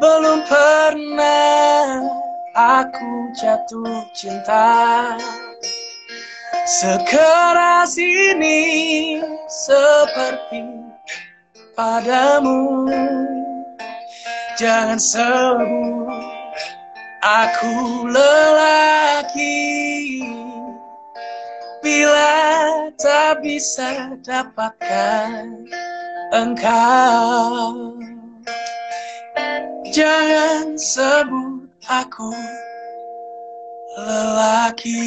[0.02, 2.02] Belum pernah
[2.58, 5.14] aku jatuh cinta.
[6.66, 10.66] Sekeras ini seperti
[11.78, 12.90] padamu
[14.60, 16.20] Jangan sebut
[17.24, 19.56] Aku lelaki.
[21.80, 22.36] Bila
[23.00, 25.64] tak bisa dapatkan
[26.36, 27.96] engkau
[29.96, 32.28] Jangan sebut aku
[33.96, 35.00] lelaki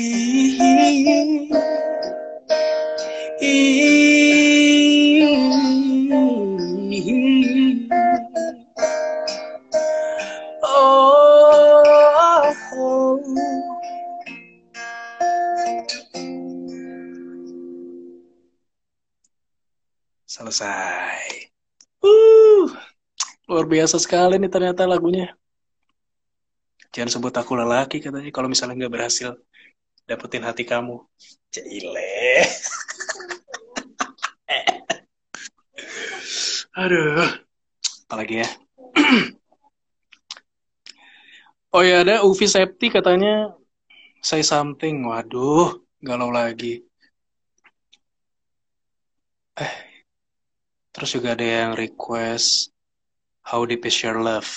[20.54, 21.49] Selesai.
[22.06, 22.70] Uh,
[23.49, 25.34] luar biasa sekali nih ternyata lagunya.
[26.93, 29.34] Jangan sebut aku lelaki katanya kalau misalnya nggak berhasil
[30.06, 31.01] dapetin hati kamu.
[31.49, 32.45] Cile.
[36.86, 37.34] Aduh.
[38.06, 38.49] Apalagi ya.
[41.74, 43.58] oh ya ada Uvi Septi katanya
[44.22, 45.01] say something.
[45.01, 46.86] Waduh, galau lagi.
[49.58, 49.93] Eh,
[50.94, 52.70] terus juga ada yang request
[53.44, 54.48] How Deep Is Your Love.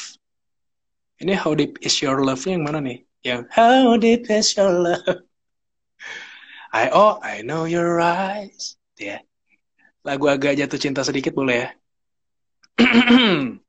[1.18, 3.02] Ini How Deep Is Your Love-nya yang mana nih?
[3.24, 5.02] Yang How Deep Is Your Love.
[6.76, 8.76] I oh I know your eyes.
[9.00, 9.18] Ya.
[9.18, 9.20] Yeah.
[10.04, 11.68] Lagu agak jatuh cinta sedikit boleh ya?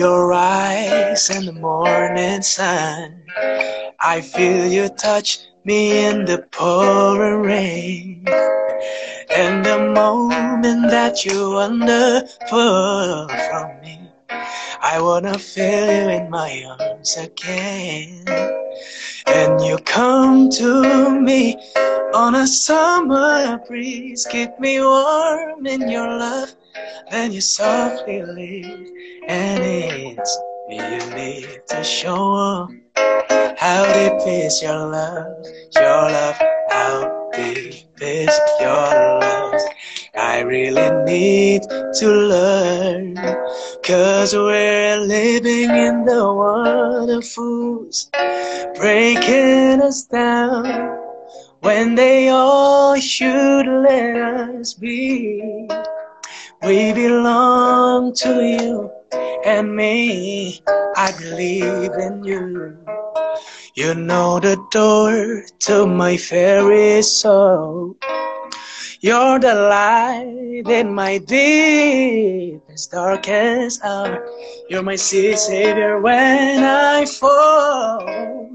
[0.00, 3.22] your eyes in the morning sun.
[4.00, 8.24] I feel you touch me in the pouring rain.
[9.36, 14.00] And the moment that you wander far from me,
[14.80, 18.24] I wanna feel you in my arms again.
[19.26, 21.60] And you come to me
[22.14, 26.54] on a summer breeze, keep me warm in your love.
[27.10, 28.88] Then you softly leave,
[29.26, 32.68] and it's me you need to show
[33.58, 35.44] how deep is your love,
[35.74, 36.36] your love,
[36.70, 38.88] how deep is your
[39.20, 39.60] love.
[40.16, 43.16] I really need to learn,
[43.82, 48.10] cause we're living in the world of fools,
[48.76, 50.98] breaking us down
[51.60, 55.68] when they all should let us be.
[56.62, 58.90] We belong to you
[59.46, 60.60] and me.
[60.94, 62.76] I believe in you.
[63.74, 67.96] You know the door to my very soul.
[69.00, 74.28] You're the light in my deepest, darkest hour.
[74.68, 78.50] You're my sea savior when I fall.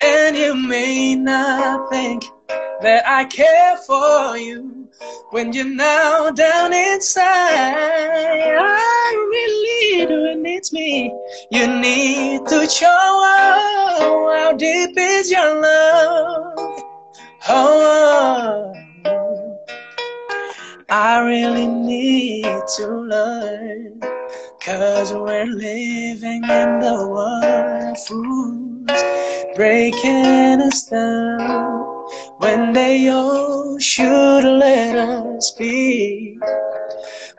[0.00, 2.24] And you may not think
[2.82, 4.77] that I care for you
[5.30, 7.24] when you're now down inside.
[8.58, 11.14] I really do, it's me.
[11.50, 16.82] You need to show oh, how deep is your love.
[17.48, 18.72] Oh,
[20.88, 24.00] I really need to learn.
[24.60, 31.97] Cause we're living in the world of fools breaking us down
[32.38, 36.38] when they all should let us be.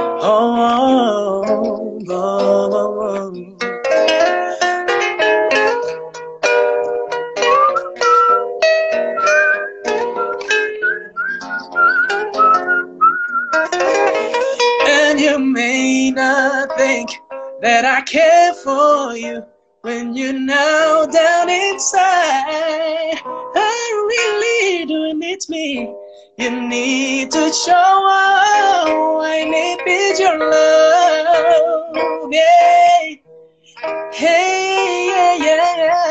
[0.01, 3.72] Oh, oh, oh, oh, oh.
[17.63, 19.41] That I care for you
[19.83, 23.21] when you're now down inside.
[23.23, 25.89] I really do, it's me.
[26.37, 29.23] You need to show up.
[29.23, 32.33] I need your love.
[32.33, 33.15] Yeah.
[34.11, 36.03] Hey, yeah, yeah.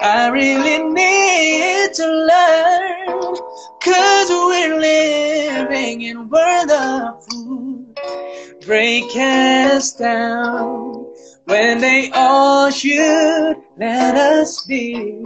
[0.00, 3.36] I really need to learn.
[3.80, 7.19] Cause we're living in a world of.
[8.66, 11.06] Break us down
[11.44, 15.24] when they all should let us be.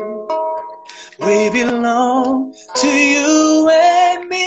[1.19, 4.45] We belong to you and me.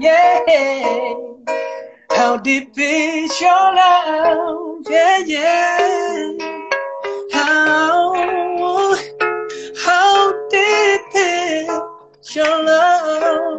[0.00, 1.14] Yeah.
[2.10, 4.86] How deep is your love?
[4.88, 6.32] Yeah, yeah.
[7.32, 8.14] How,
[9.84, 13.51] how deep is your love.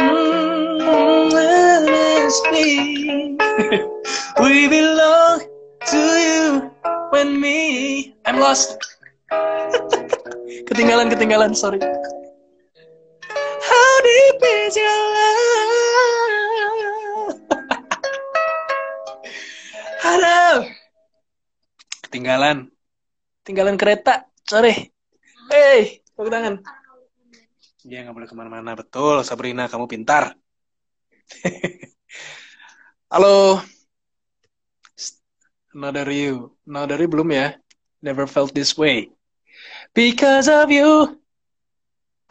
[0.00, 0.80] Mm,
[4.40, 5.44] we belong
[5.88, 6.72] to you
[7.12, 8.14] when me.
[8.24, 8.80] I'm lost.
[10.68, 11.80] ketinggalan, ketinggalan, sorry.
[13.60, 15.52] How deep is your love?
[22.08, 22.68] Ketinggalan.
[23.40, 24.28] Ketinggalan kereta.
[24.44, 24.91] Sorry.
[25.52, 26.64] Hey, tepuk tangan.
[27.84, 28.72] Dia nggak boleh ke mana-mana.
[28.72, 30.32] Betul, Sabrina, kamu pintar.
[33.12, 33.60] Halo.
[35.76, 36.56] Another you.
[36.64, 37.52] Another you belum ya?
[38.00, 39.12] Never felt this way.
[39.92, 41.20] Because of you.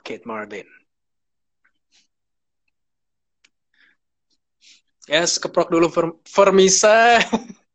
[0.01, 0.65] Kate Martin.
[5.05, 7.21] Yes, keprok dulu Fer Fermisa.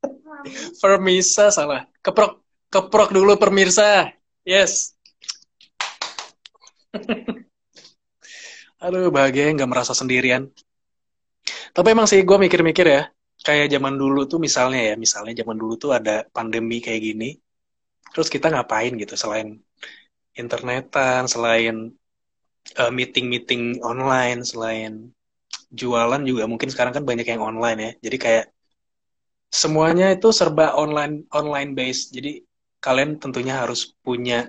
[0.83, 1.87] Fermisa salah.
[2.03, 4.11] Keprok keprok dulu pemirsa.
[4.43, 4.96] Yes.
[8.85, 10.53] Aduh, bahagia nggak merasa sendirian.
[11.73, 13.03] Tapi emang sih gue mikir-mikir ya,
[13.47, 17.37] kayak zaman dulu tuh misalnya ya, misalnya zaman dulu tuh ada pandemi kayak gini,
[18.13, 19.61] terus kita ngapain gitu selain
[20.37, 21.93] internetan, selain
[22.81, 24.93] uh, meeting-meeting online, selain
[25.73, 27.91] jualan juga mungkin sekarang kan banyak yang online ya.
[28.09, 28.47] Jadi kayak
[29.53, 32.13] semuanya itu serba online online base.
[32.13, 32.43] Jadi
[32.83, 34.49] kalian tentunya harus punya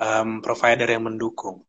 [0.00, 1.62] um, provider yang mendukung.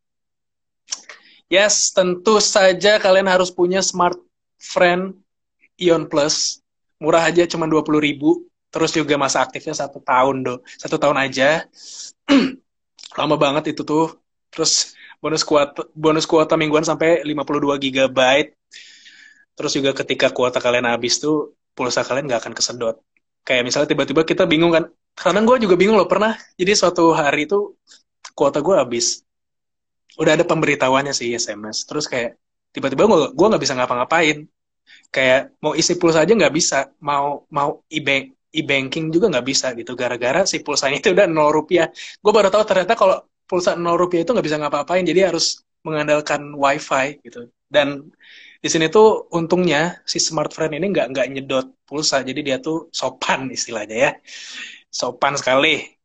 [1.46, 4.18] Yes, tentu saja kalian harus punya smart
[4.58, 5.14] friend
[5.78, 6.58] Ion Plus.
[6.98, 8.46] Murah aja cuma 20 ribu.
[8.74, 10.54] Terus juga masa aktifnya satu tahun do.
[10.66, 11.64] Satu tahun aja.
[13.18, 14.18] Lama banget itu tuh.
[14.50, 18.18] Terus bonus kuota bonus kuota mingguan sampai 52 GB
[19.56, 23.00] terus juga ketika kuota kalian habis tuh pulsa kalian nggak akan kesedot
[23.42, 24.84] kayak misalnya tiba-tiba kita bingung kan
[25.16, 27.72] kadang gue juga bingung loh pernah jadi suatu hari itu
[28.36, 29.24] kuota gue habis.
[30.20, 32.36] Udah ada pemberitahuannya sih SMS terus kayak
[32.70, 34.44] tiba-tiba gue gue nggak bisa ngapa-ngapain.
[35.10, 36.92] Kayak mau isi pulsa aja nggak bisa.
[37.00, 39.92] Mau mau e-bank e-banking juga nggak bisa gitu.
[39.96, 41.88] Gara-gara si pulsanya itu udah nol rupiah.
[42.20, 43.16] Gue baru tahu ternyata kalau
[43.48, 45.04] pulsa nol rupiah itu nggak bisa ngapa-ngapain.
[45.04, 47.48] Jadi harus mengandalkan wifi gitu.
[47.66, 48.12] Dan
[48.62, 52.20] di sini tuh untungnya si smartphone ini nggak nggak nyedot pulsa.
[52.20, 54.10] Jadi dia tuh sopan istilahnya ya.
[54.92, 55.96] Sopan sekali.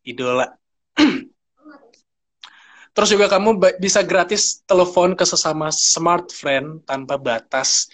[0.00, 0.59] Idola
[2.94, 7.88] terus juga kamu bisa gratis telepon ke sesama smartphone tanpa batas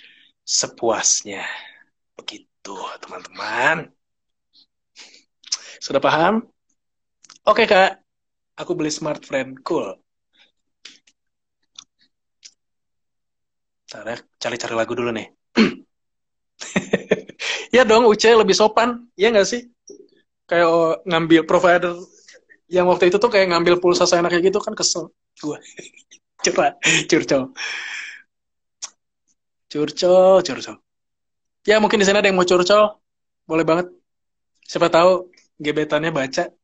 [0.46, 1.44] sepuasnya
[2.18, 3.90] begitu teman-teman
[5.78, 6.42] sudah paham
[7.46, 8.02] oke kak
[8.58, 9.94] aku beli smartphone cool
[13.86, 15.30] Cara cari-cari lagu dulu nih.
[17.76, 19.06] ya dong, UC lebih sopan.
[19.14, 19.62] Ya nggak sih?
[20.50, 21.94] Kayak oh, ngambil provider
[22.66, 25.10] yang waktu itu tuh kayak ngambil pulsa saya kayak gitu kan kesel.
[25.38, 25.58] Gue.
[26.44, 26.72] Curah,
[27.10, 27.42] curcol.
[29.72, 30.76] Curcol, curcol.
[31.66, 32.98] Ya mungkin di sana ada yang mau curcol.
[33.46, 33.86] Boleh banget.
[34.66, 36.50] Siapa tahu gebetannya baca.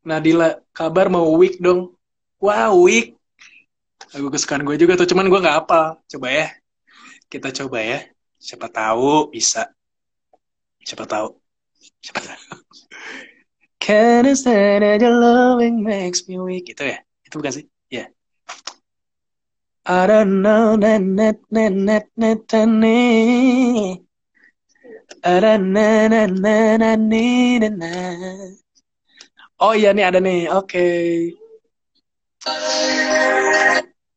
[0.00, 1.92] Nadila, kabar mau week dong.
[2.40, 3.19] Wah, wow, week.
[4.16, 6.00] Lagu kesukaan gue juga tuh, cuman gue nggak apa.
[6.08, 6.46] Coba ya.
[7.30, 8.00] Kita coba ya.
[8.40, 9.68] Siapa tahu bisa.
[10.82, 11.36] Siapa tahu.
[12.00, 12.40] Siapa tahu.
[13.80, 16.68] Can I say that your loving makes me weak?
[16.68, 17.00] Itu ya?
[17.24, 17.64] Itu bukan sih?
[17.88, 18.04] Ya.
[18.04, 18.08] Yeah.
[19.88, 22.60] I don't know that net net net net net
[29.60, 30.72] Oh iya nih ada nih, oke.
[30.72, 31.36] Okay.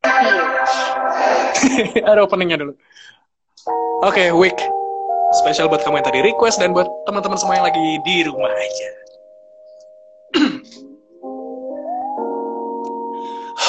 [2.10, 2.74] ada openingnya dulu.
[4.04, 4.60] Oke, okay, week.
[5.34, 8.90] Spesial buat kamu yang tadi request dan buat teman-teman semua yang lagi di rumah aja.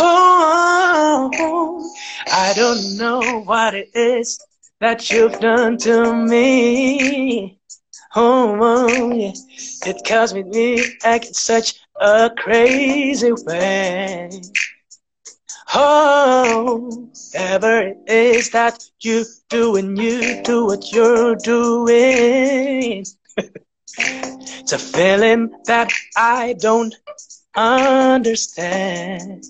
[0.04, 1.80] oh,
[2.28, 4.36] I don't know what it is
[4.84, 7.56] that you've done to me.
[8.14, 9.32] Oh, oh yeah.
[9.86, 14.28] It caused me acting such a crazy way.
[15.74, 23.04] Oh, ever it is that you do when you do what you're doing.
[23.98, 26.94] it's a feeling that I don't
[27.56, 29.44] understand.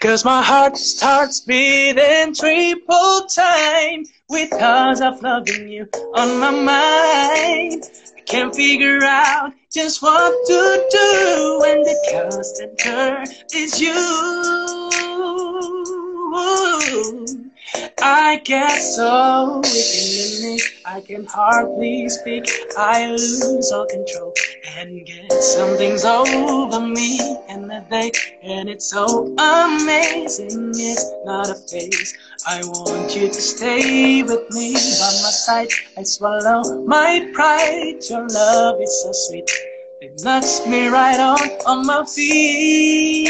[0.00, 7.84] Cause my heart starts beating triple time because of loving you on my mind.
[8.28, 13.24] Can't figure out just what to do when the constant girl
[13.54, 13.94] is you.
[17.74, 22.44] I get so weak in I can hardly speak.
[22.76, 24.32] I lose all control
[24.76, 28.12] and get something's over me in the day,
[28.42, 30.70] and it's so amazing.
[30.74, 32.16] It's not a phase.
[32.46, 35.68] I want you to stay with me by my side.
[35.96, 38.00] I swallow my pride.
[38.08, 39.50] Your love is so sweet.
[40.00, 43.28] It knocks me right on on my feet.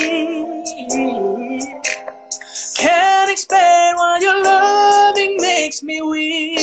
[2.78, 6.60] Can't explain why your loving makes me weak.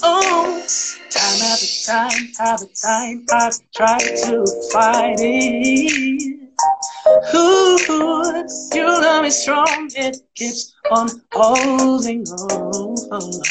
[0.00, 0.64] Oh,
[1.10, 6.38] time after time after time I've tried to fight it.
[7.34, 7.78] Ooh,
[8.76, 13.42] your love me strong, it keeps on holding on.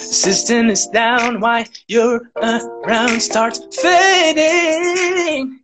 [0.00, 5.60] System is down, why you're around starts fading.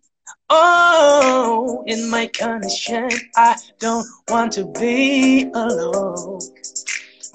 [0.53, 6.41] Oh, in my condition, I don't want to be alone.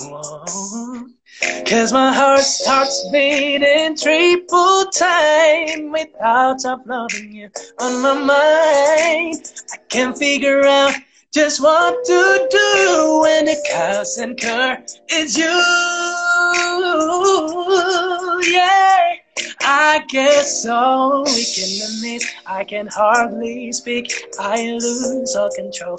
[0.02, 1.06] Whoa.
[1.66, 7.50] Cause my heart starts beating triple time without stop loving you
[7.80, 9.52] on my mind.
[9.74, 10.94] I can't figure out
[11.34, 15.46] just what to do when the constant cur is you.
[18.54, 19.16] Yeah.
[19.62, 24.14] I get so weak in the I can hardly speak.
[24.40, 25.98] I lose all control,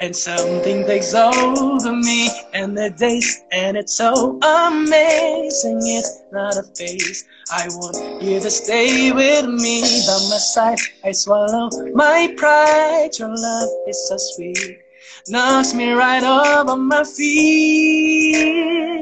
[0.00, 2.30] and something takes over me.
[2.54, 5.80] And the days, and it's so amazing.
[5.82, 7.24] It's not a phase.
[7.52, 10.78] I want you to stay with me by my side.
[11.04, 13.10] I swallow my pride.
[13.18, 14.78] Your love is so sweet,
[15.28, 18.36] knocks me right on my feet.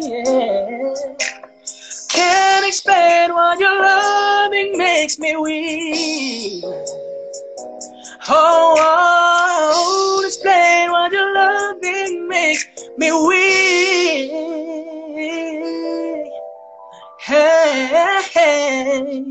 [0.02, 1.37] Yeah.
[2.18, 6.66] Can't explain what your loving makes me weak.
[8.26, 12.66] Oh, oh, explain what your loving makes
[12.98, 14.34] me weak.
[17.22, 19.22] Hey, hey.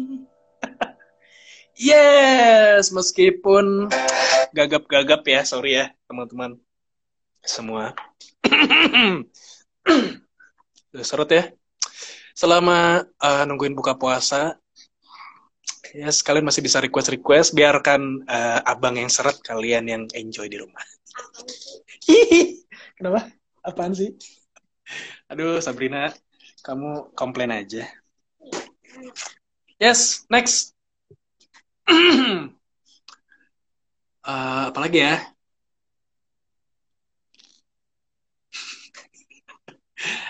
[1.92, 3.92] yes, meskipun
[4.56, 6.56] gagap-gagap ya, sorry ya teman-teman
[7.44, 7.92] semua.
[10.96, 11.57] Udah serut ya
[12.38, 14.62] selama uh, nungguin buka puasa
[15.90, 20.62] ya sekalian masih bisa request request biarkan uh, abang yang seret kalian yang enjoy di
[20.62, 20.84] rumah.
[22.98, 23.34] Kenapa?
[23.66, 24.14] Apaan sih?
[25.34, 26.14] Aduh Sabrina
[26.62, 27.90] kamu komplain aja.
[29.82, 30.78] Yes next.
[31.90, 32.54] Uh,
[34.70, 35.26] apalagi ya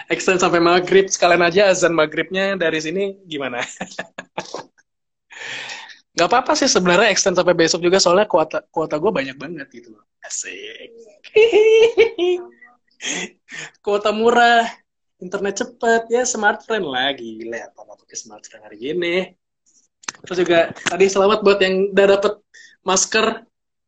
[0.07, 3.59] extend sampai maghrib sekalian aja azan maghribnya dari sini gimana?
[6.17, 9.93] Gak apa-apa sih sebenarnya extend sampai besok juga soalnya kuota kuota gue banyak banget gitu
[9.93, 10.01] loh.
[10.25, 10.89] Asik.
[13.85, 14.65] kuota murah,
[15.21, 17.37] internet cepet ya smartphone lagi.
[17.37, 19.29] Gila apa pakai smartphone hari gini.
[20.25, 22.33] Terus juga tadi selamat buat yang udah dapet
[22.81, 23.25] masker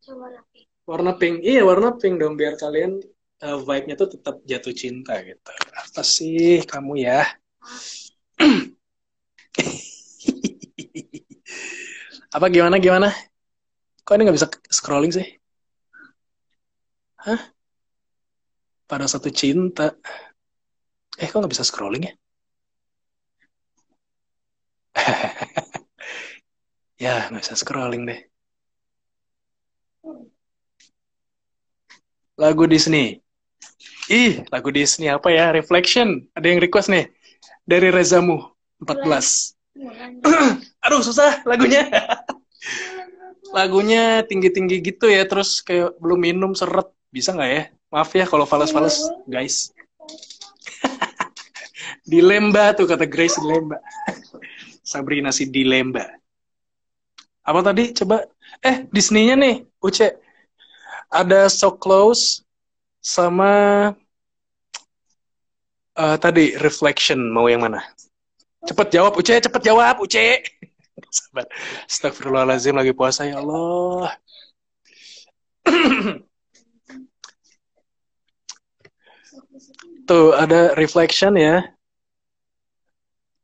[0.05, 0.67] warna pink.
[0.86, 1.36] Warna pink.
[1.41, 3.01] Iya warna pink dong biar kalian
[3.45, 5.51] uh, vibe-nya tuh tetap jatuh cinta gitu.
[5.75, 7.19] Apa sih kamu ya?
[12.35, 13.07] Apa gimana gimana?
[14.05, 15.27] Kok ini nggak bisa scrolling sih?
[17.25, 17.51] Hah?
[18.89, 19.95] Pada satu cinta.
[21.21, 22.13] Eh, kok nggak bisa scrolling ya?
[27.03, 28.19] ya, nggak bisa scrolling deh.
[32.41, 33.21] Lagu Disney.
[34.10, 35.53] Ih, lagu Disney apa ya?
[35.53, 36.26] Reflection.
[36.34, 37.14] Ada yang request nih.
[37.62, 38.41] Dari Rezamu,
[38.82, 39.53] 14.
[40.89, 41.86] Aduh, susah lagunya.
[43.57, 46.89] lagunya tinggi-tinggi gitu ya, terus kayak belum minum seret.
[47.14, 47.64] Bisa nggak ya?
[47.93, 48.97] Maaf ya kalau fals-fals,
[49.30, 49.70] guys.
[52.10, 53.78] dilemba tuh kata Grace dilemba.
[54.89, 56.10] Sabrina si dilemba.
[57.45, 57.93] Apa tadi?
[57.93, 58.26] Coba.
[58.66, 60.18] Eh, Disney-nya nih, Uce.
[61.14, 62.41] Ada So Close,
[63.00, 63.52] sama
[65.95, 67.84] uh, tadi reflection mau yang mana?
[68.64, 70.43] Cepet jawab Uce, cepet jawab Uce.
[71.16, 71.47] Sabar.
[71.88, 74.12] Astagfirullahaladzim lagi puasa ya Allah.
[80.10, 81.62] Tuh ada reflection ya.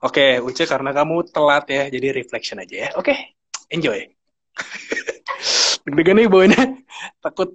[0.03, 2.89] Oke, Uce karena kamu telat ya, jadi reflection aja ya.
[2.99, 3.14] Oke,
[3.74, 4.06] enjoy.
[5.86, 6.62] Deg-degan nih bawanya.
[7.22, 7.53] Takut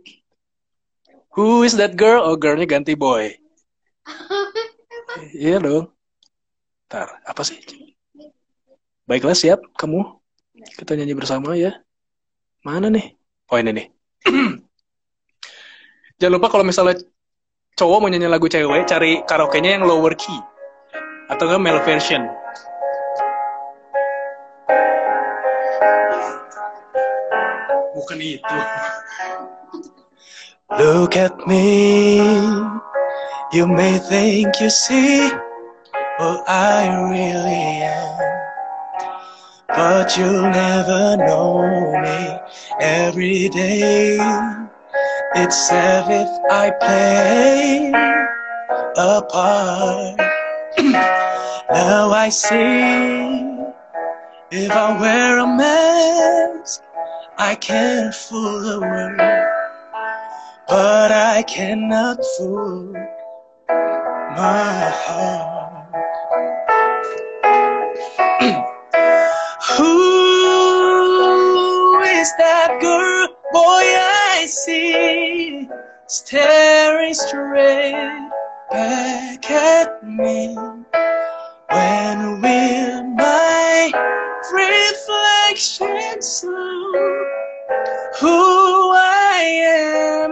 [1.39, 2.27] Who is that girl?
[2.27, 3.31] Oh, girlnya ganti boy.
[5.35, 5.91] Iya dong.
[6.87, 7.59] Ntar, apa sih?
[9.05, 10.07] Baiklah, siap kamu.
[10.79, 11.75] Kita nyanyi bersama ya.
[12.63, 13.19] Mana nih?
[13.51, 13.87] Oh, ini nih.
[16.23, 17.03] Jangan lupa kalau misalnya
[17.75, 20.39] cowok mau nyanyi lagu cewek, cari karaoke-nya yang lower key.
[21.27, 22.23] Atau enggak male version.
[27.99, 28.57] Bukan itu.
[30.79, 32.19] Look at me.
[33.53, 35.29] You may think you see
[36.19, 38.19] who I really am.
[39.67, 42.39] But you'll never know me
[42.81, 44.15] every day.
[45.35, 47.91] It's as if I play
[48.97, 50.21] a part.
[51.71, 53.51] now I see
[54.53, 56.83] if I wear a mask,
[57.39, 59.60] I can't fool the world.
[60.71, 62.93] But I cannot fool
[64.37, 65.91] my heart.
[69.77, 70.01] Who
[72.03, 73.85] is that girl, boy,
[74.39, 75.69] I see
[76.07, 78.31] staring straight
[78.71, 80.55] back at me?
[81.69, 83.91] When will my
[84.53, 87.27] reflection show
[88.21, 88.90] who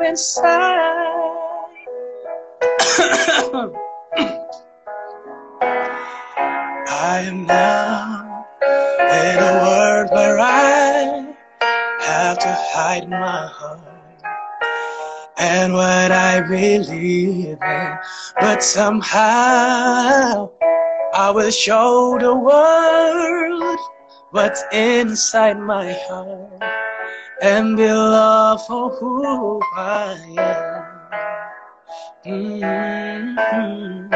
[0.08, 1.68] inside?
[6.90, 8.46] I am now
[8.98, 11.34] in a world where I
[12.00, 13.80] have to hide my heart
[15.36, 17.98] and what I believe in,
[18.40, 20.50] but somehow
[21.14, 23.78] I will show the world
[24.30, 26.62] what's inside my heart
[27.42, 30.84] and be loved for who I am.
[32.26, 34.10] Mhm.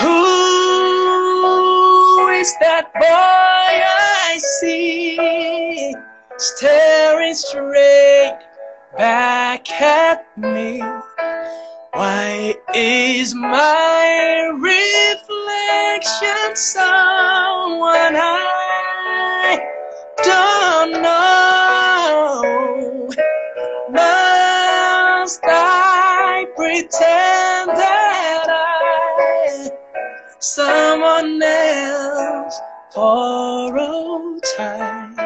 [0.00, 5.94] Who is that boy I see
[6.38, 8.38] staring straight
[8.96, 10.82] back at me?
[11.92, 18.53] Why is my reflection someone I
[20.86, 22.42] know?
[23.90, 29.70] Must I pretend that I
[30.38, 32.60] someone else
[32.92, 35.16] for all time?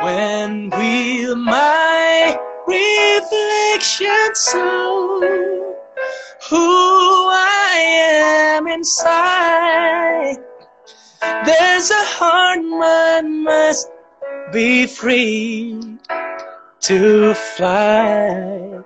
[0.00, 5.76] When will my reflection show
[6.48, 7.76] who I
[8.56, 10.38] am inside?
[11.20, 13.90] There's a heart man must
[14.52, 15.80] be free
[16.80, 18.80] to fly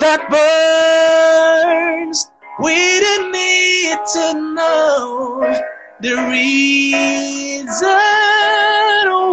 [0.00, 2.30] that burns.
[2.60, 5.40] We didn't need to know
[6.00, 7.88] the reason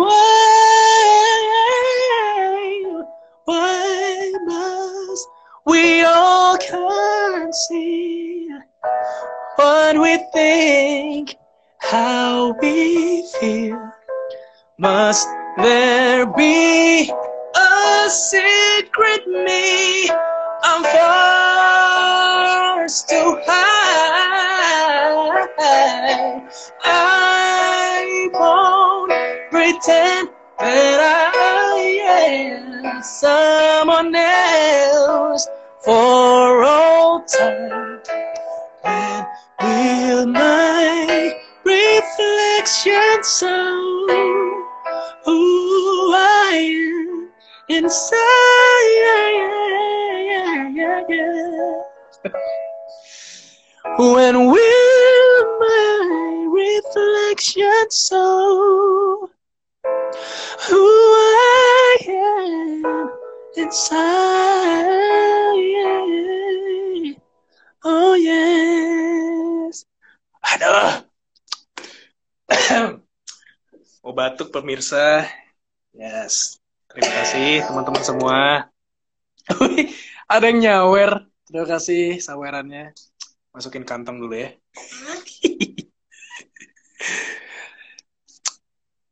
[0.04, 0.24] why.
[3.46, 5.28] Why must
[5.66, 8.52] we all concede
[9.56, 11.36] what we think,
[11.80, 13.95] how we feel?
[14.78, 20.84] Must there be a secret me I'm
[22.84, 24.36] forced to hide?
[26.84, 29.14] I won't
[29.50, 30.28] pretend
[30.60, 31.80] that I
[32.20, 35.48] am someone else
[35.86, 38.02] for all time.
[38.84, 39.26] When
[39.62, 44.65] will my reflection show
[45.26, 47.30] who I am
[47.70, 48.26] inside?
[53.98, 59.30] When will my reflection show
[60.68, 63.10] who I am
[63.56, 64.06] inside?
[67.84, 69.86] Oh yes.
[70.46, 71.06] Aduh.
[74.06, 75.26] Mau batuk pemirsa.
[75.90, 76.62] Yes.
[76.94, 78.70] Terima kasih teman-teman semua.
[80.30, 81.26] Ada yang nyawer.
[81.50, 82.94] Terima kasih sawerannya.
[83.50, 84.54] Masukin kantong dulu ya.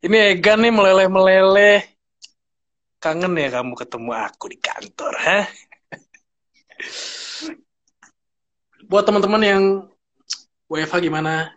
[0.05, 1.89] Ini Egan nih meleleh-meleleh.
[3.01, 5.49] Kangen ya kamu ketemu aku di kantor, ha?
[8.93, 9.89] Buat teman-teman yang
[10.69, 11.49] WFH gimana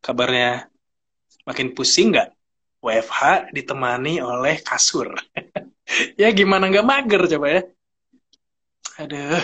[0.00, 0.72] kabarnya?
[1.44, 2.33] Makin pusing nggak?
[2.84, 5.16] WFH ditemani oleh kasur.
[6.20, 7.62] ya gimana nggak mager coba ya?
[9.00, 9.40] Aduh.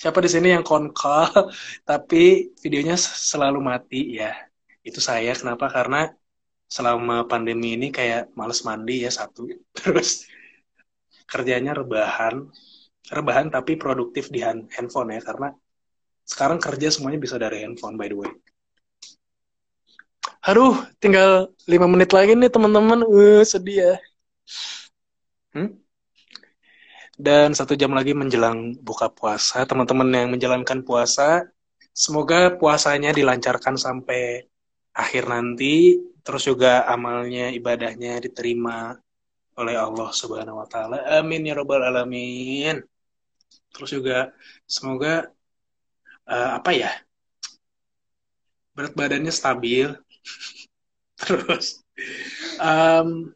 [0.00, 1.28] siapa di sini yang konkol?
[1.90, 4.32] Tapi videonya selalu mati ya.
[4.80, 5.36] Itu saya.
[5.36, 5.68] Kenapa?
[5.68, 6.08] Karena
[6.64, 9.44] selama pandemi ini kayak males mandi ya satu.
[9.76, 10.24] Terus
[11.28, 12.48] kerjanya rebahan.
[13.10, 15.20] Rebahan tapi produktif di handphone ya.
[15.20, 15.52] Karena
[16.24, 18.32] sekarang kerja semuanya bisa dari handphone by the way
[20.40, 23.04] Aduh, tinggal lima menit lagi nih teman-teman.
[23.04, 23.94] Uh, sedih ya.
[25.52, 25.76] Hmm?
[27.20, 29.68] Dan satu jam lagi menjelang buka puasa.
[29.68, 31.44] Teman-teman yang menjalankan puasa,
[31.92, 34.48] semoga puasanya dilancarkan sampai
[34.96, 36.00] akhir nanti.
[36.24, 38.96] Terus juga amalnya, ibadahnya diterima
[39.60, 41.04] oleh Allah Subhanahu wa taala.
[41.20, 42.80] Amin ya rabbal alamin.
[43.76, 44.32] Terus juga
[44.64, 45.28] semoga
[46.24, 46.88] uh, apa ya?
[48.72, 49.92] Berat badannya stabil,
[51.20, 51.84] terus
[52.60, 53.32] um,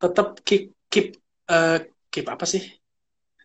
[0.00, 1.16] tetap keep keep
[1.48, 1.80] uh,
[2.12, 2.62] keep apa sih?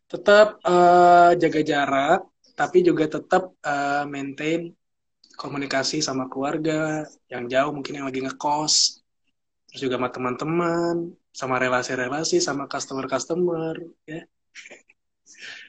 [0.09, 2.21] Tetap uh, jaga jarak
[2.59, 4.75] tapi juga tetap uh, maintain
[5.39, 8.99] komunikasi sama keluarga yang jauh mungkin yang lagi ngekos
[9.71, 10.95] terus juga sama teman-teman
[11.31, 14.25] sama relasi-relasi sama customer-customer ya.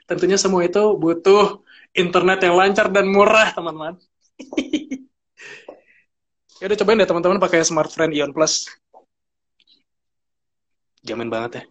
[0.09, 1.62] Tentunya semua itu butuh
[1.95, 3.95] internet yang lancar dan murah teman-teman
[6.61, 8.68] Ya udah cobain deh teman-teman pakai Smart Friend Ion Plus.
[11.00, 11.62] Jamin banget ya.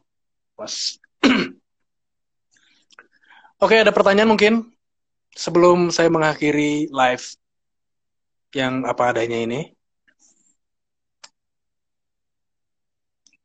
[0.57, 0.97] Pas.
[3.63, 4.65] Oke, ada pertanyaan mungkin
[5.37, 7.25] sebelum saya mengakhiri live
[8.57, 9.61] yang apa adanya ini.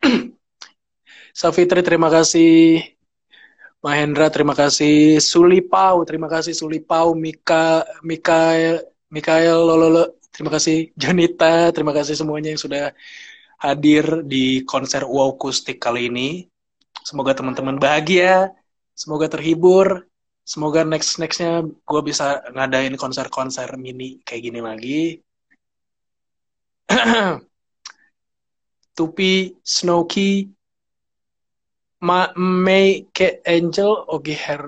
[1.37, 2.81] Safitri, terima kasih.
[3.85, 5.21] Mahendra, terima kasih.
[5.21, 7.13] Sulipau, terima kasih Sulipau.
[7.13, 8.81] Mika, Mikael,
[9.13, 12.91] Mikael Lololo, Terima kasih Janita, terima kasih semuanya yang sudah
[13.63, 16.51] hadir di konser Wow Kustik kali ini.
[17.07, 18.51] Semoga teman-teman bahagia,
[18.99, 20.11] semoga terhibur,
[20.43, 25.03] semoga next nextnya gue bisa ngadain konser-konser mini kayak gini lagi.
[28.99, 30.51] Tupi, Snowkey,
[32.03, 34.67] Ma May Ke Angel, Ogi Her,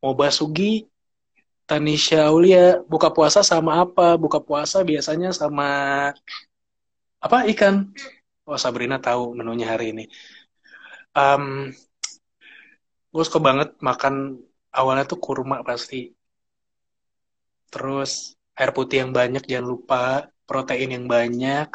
[0.00, 0.88] Mobasugi,
[1.64, 4.20] Tanisha Aulia buka puasa sama apa?
[4.20, 5.64] Buka puasa biasanya sama
[7.24, 7.88] apa ikan?
[8.44, 10.04] Oh Sabrina tahu menunya hari ini.
[11.16, 11.72] Um,
[13.14, 14.14] gue suka banget makan
[14.68, 16.12] awalnya tuh kurma pasti.
[17.72, 21.68] Terus air putih yang banyak jangan lupa, protein yang banyak.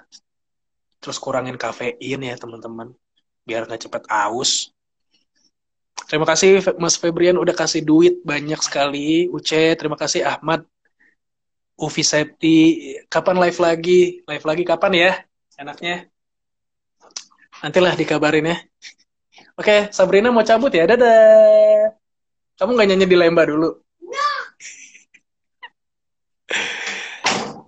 [1.02, 2.94] Terus kurangin kafein ya teman-teman,
[3.48, 4.70] biar nggak cepet aus.
[6.10, 9.30] Terima kasih Mas Febrian udah kasih duit banyak sekali.
[9.30, 10.66] Uce, terima kasih Ahmad.
[11.78, 12.58] Uvi Septi,
[13.08, 14.02] kapan live lagi?
[14.26, 15.12] Live lagi kapan ya?
[15.62, 16.10] Enaknya?
[17.62, 18.58] Nantilah dikabarin ya.
[19.54, 20.90] Oke, Sabrina mau cabut ya.
[20.90, 21.94] Dadah.
[22.58, 23.78] Kamu nggak nyanyi di Lemba dulu?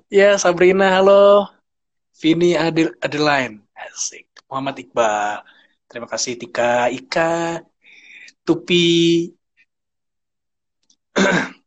[0.09, 1.45] ya, Sabrina, halo.
[2.17, 3.61] Vini Adil Adeline.
[3.77, 4.27] Asik.
[4.49, 5.45] Muhammad Iqbal.
[5.85, 7.70] Terima kasih Tika Ika.
[8.41, 9.29] Tupi.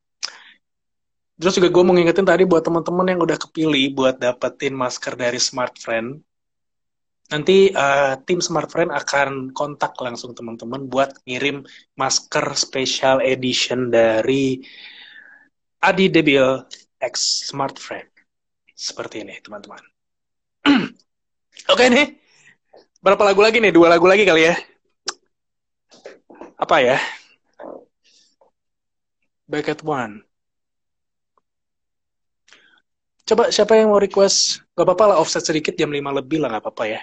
[1.39, 5.39] Terus juga gue mau ngingetin tadi buat teman-teman yang udah kepilih buat dapetin masker dari
[5.43, 6.19] Smart Friend.
[7.35, 11.67] Nanti uh, tim Smart Friend akan kontak langsung teman-teman buat ngirim
[11.99, 14.63] masker special edition dari
[15.83, 16.63] Adi Debil
[17.03, 18.07] X Smart Friend.
[18.75, 19.83] Seperti ini, teman-teman.
[21.73, 22.15] Oke nih,
[23.03, 23.73] berapa lagu lagi nih?
[23.75, 24.74] Dua lagu lagi kali ya
[26.65, 26.97] apa ya?
[29.49, 30.25] Back at one.
[33.29, 34.65] Coba siapa yang mau request?
[34.77, 37.01] Gak apa-apa lah offset sedikit jam 5 lebih lah gak apa-apa ya.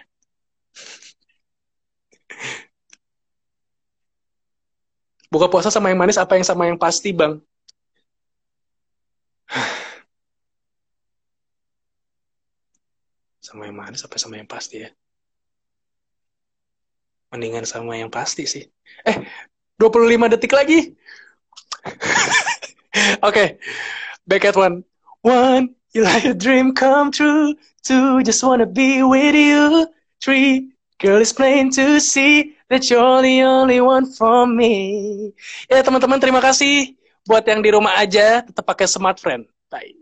[5.31, 7.41] Buka puasa sama yang manis apa yang sama yang pasti bang?
[13.47, 14.89] sama yang manis apa sama yang pasti ya?
[17.31, 18.67] Mendingan sama yang pasti sih.
[19.07, 19.23] Eh,
[19.89, 20.93] 25 detik lagi.
[23.23, 23.47] Oke, okay.
[24.27, 24.85] back at one.
[25.25, 27.55] One, you let your dream come true.
[27.81, 29.87] Two, just wanna be with you.
[30.21, 35.33] Three, girl, it's plain to see that you're the only one for me.
[35.65, 36.93] Ya teman-teman, terima kasih
[37.25, 39.49] buat yang di rumah aja tetap pakai smart friend.
[39.71, 40.00] Bye.